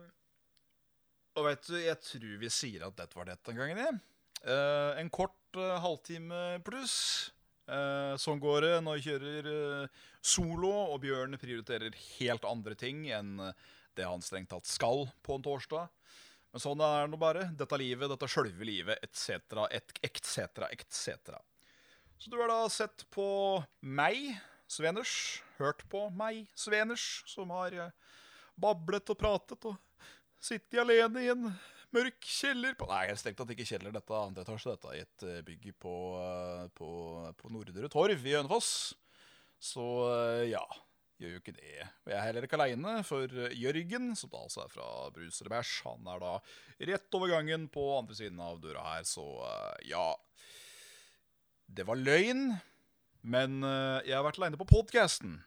Og 1.35 1.49
vet 1.49 1.65
du, 1.67 1.75
jeg 1.81 1.99
tror 1.99 2.35
vi 2.39 2.49
sier 2.53 2.85
at 2.87 2.95
dette 2.95 3.17
var 3.17 3.27
dette 3.27 3.49
den 3.49 3.59
gangen, 3.59 3.81
jeg. 3.81 3.97
Uh, 4.45 4.93
en 5.01 5.09
kort 5.09 5.57
eh, 5.57 5.79
halvtime 5.81 6.61
pluss. 6.63 7.31
Sånn 8.21 8.37
går 8.37 8.59
det 8.61 8.73
når 8.85 8.99
jeg 8.99 9.05
kjører 9.07 9.47
solo, 10.21 10.69
og 10.93 10.99
Bjørn 11.01 11.33
prioriterer 11.41 11.95
helt 12.19 12.45
andre 12.45 12.75
ting 12.77 13.07
enn 13.09 13.39
det 13.97 14.07
han 14.07 14.23
strengt 14.23 14.51
tatt 14.51 14.67
skal 14.69 15.07
på 15.25 15.37
en 15.37 15.45
torsdag. 15.45 15.91
Men 16.55 16.63
sånn 16.63 16.79
er 16.79 17.01
det 17.03 17.11
nå 17.11 17.17
bare. 17.19 17.49
Dette 17.59 17.77
livet, 17.81 18.07
dette 18.07 18.29
sjølve 18.31 18.63
livet, 18.63 19.01
etc., 19.03 19.65
etc., 20.07 20.69
etc. 20.71 21.33
Så 22.15 22.31
du 22.31 22.37
har 22.39 22.47
da 22.47 22.61
sett 22.71 23.03
på 23.11 23.27
meg, 23.83 24.37
Sveners. 24.71 25.43
Hørt 25.59 25.83
på 25.91 26.05
meg, 26.15 26.45
Sveners, 26.55 27.25
som 27.27 27.51
har 27.51 27.75
eh, 27.75 28.15
bablet 28.55 29.11
og 29.11 29.19
pratet 29.19 29.67
og 29.67 29.75
sittet 30.39 30.79
alene 30.79 31.25
i 31.25 31.29
en 31.33 31.49
mørk 31.95 32.23
kjeller 32.23 32.73
på 32.79 32.87
Nei, 32.87 33.03
strengt 33.19 33.37
tatt 33.39 33.51
ikke 33.51 33.67
kjeller, 33.67 33.91
dette 33.91 34.15
andre 34.15 34.47
etasje. 34.47 34.77
Dette 34.77 34.95
i 34.95 35.03
et 35.03 35.27
eh, 35.27 35.43
bygg 35.51 35.69
på, 35.83 35.95
eh, 36.23 36.65
på, 36.79 36.89
på 37.35 37.51
Nordre 37.51 37.91
Torv 37.91 38.25
i 38.31 38.35
Hønefoss. 38.39 38.71
Så 39.59 39.83
ja, 40.47 40.63
gjør 41.21 41.35
jo 41.35 41.41
ikke 41.41 41.55
det. 41.55 41.87
Og 42.05 42.11
jeg 42.11 42.17
er 42.19 42.27
heller 42.27 42.47
ikke 42.47 42.59
aleine, 42.59 42.93
for 43.07 43.39
eh, 43.39 43.55
Jørgen, 43.59 44.11
som 44.19 44.31
da 44.31 44.43
altså 44.43 44.65
er 44.65 44.71
fra 44.73 44.87
Brus 45.15 45.39
eller 45.41 45.55
Bæsj, 45.55 45.73
han 45.87 46.11
er 46.11 46.21
da 46.23 46.35
rett 46.91 47.17
over 47.17 47.31
gangen 47.31 47.67
på 47.71 47.87
andre 47.95 48.17
siden 48.17 48.41
av 48.43 48.61
døra 48.63 48.85
her, 48.89 49.07
så 49.07 49.25
eh, 49.47 49.89
ja. 49.93 50.07
Det 51.65 51.87
var 51.87 52.01
løgn, 52.01 52.47
men 53.25 53.59
eh, 53.65 54.05
jeg 54.09 54.17
har 54.17 54.27
vært 54.27 54.41
aleine 54.41 54.61
på 54.61 54.69
podkasten. 54.69 55.41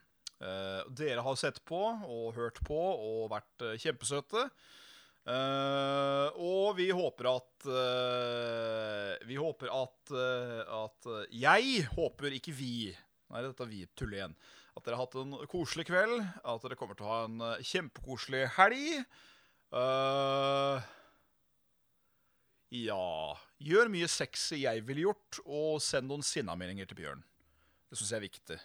dere 0.95 1.23
har 1.27 1.35
sett 1.35 1.57
på 1.67 1.79
og 2.07 2.37
hørt 2.37 2.61
på 2.63 2.79
og 2.79 3.31
vært 3.33 3.65
kjempesøte. 3.83 4.45
Uh, 5.29 6.31
og 6.41 6.79
vi 6.79 6.87
håper 6.95 7.27
at 7.29 7.67
uh, 7.69 9.11
Vi 9.29 9.37
håper 9.37 9.69
at, 9.77 10.13
uh, 10.15 10.87
at 10.87 11.09
Jeg 11.37 11.83
håper 11.91 12.37
ikke 12.39 12.55
vi 12.57 12.95
Nei, 13.29 13.43
dette 13.45 13.61
er 13.61 13.69
vi 13.69 13.83
tuller 13.93 14.23
igjen. 14.23 14.37
At 14.79 14.87
dere 14.87 14.95
har 14.95 15.09
hatt 15.09 15.17
en 15.19 15.35
koselig 15.51 15.89
kveld. 15.89 16.21
At 16.47 16.63
dere 16.63 16.77
kommer 16.79 16.95
til 16.99 17.09
å 17.09 17.11
ha 17.11 17.25
en 17.27 17.41
eh, 17.43 17.65
kjempekoselig 17.67 18.45
helg. 18.55 19.03
Uh, 19.75 20.79
ja 22.73 23.37
Gjør 23.61 23.91
mye 23.93 24.07
sexy 24.09 24.63
jeg 24.63 24.85
ville 24.87 25.03
gjort, 25.09 25.41
og 25.45 25.83
send 25.85 26.09
noen 26.09 26.23
sinnameldinger 26.25 26.89
til 26.89 27.01
Bjørn. 27.03 27.25
Det 27.91 27.99
syns 27.99 28.13
jeg 28.15 28.21
er 28.21 28.27
viktig. 28.29 28.59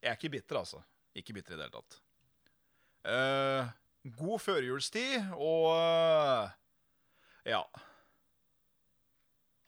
Jeg 0.00 0.10
er 0.10 0.16
ikke 0.16 0.32
bitter, 0.32 0.60
altså. 0.62 0.80
Ikke 1.18 1.36
bitter 1.36 1.54
i 1.54 1.60
det 1.60 1.68
hele 1.68 1.76
tatt. 1.76 2.00
Uh, 3.04 3.62
god 4.18 4.44
førjulstid, 4.46 5.30
og 5.36 5.68
uh, 5.76 6.48
ja. 7.44 7.62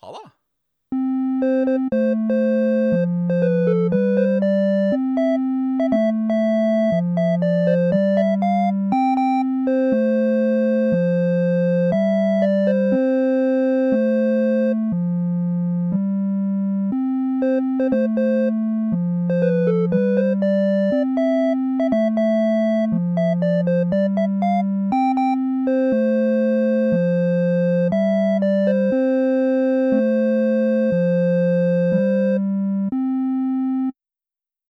Ha 0.00 0.16
det. 0.16 0.26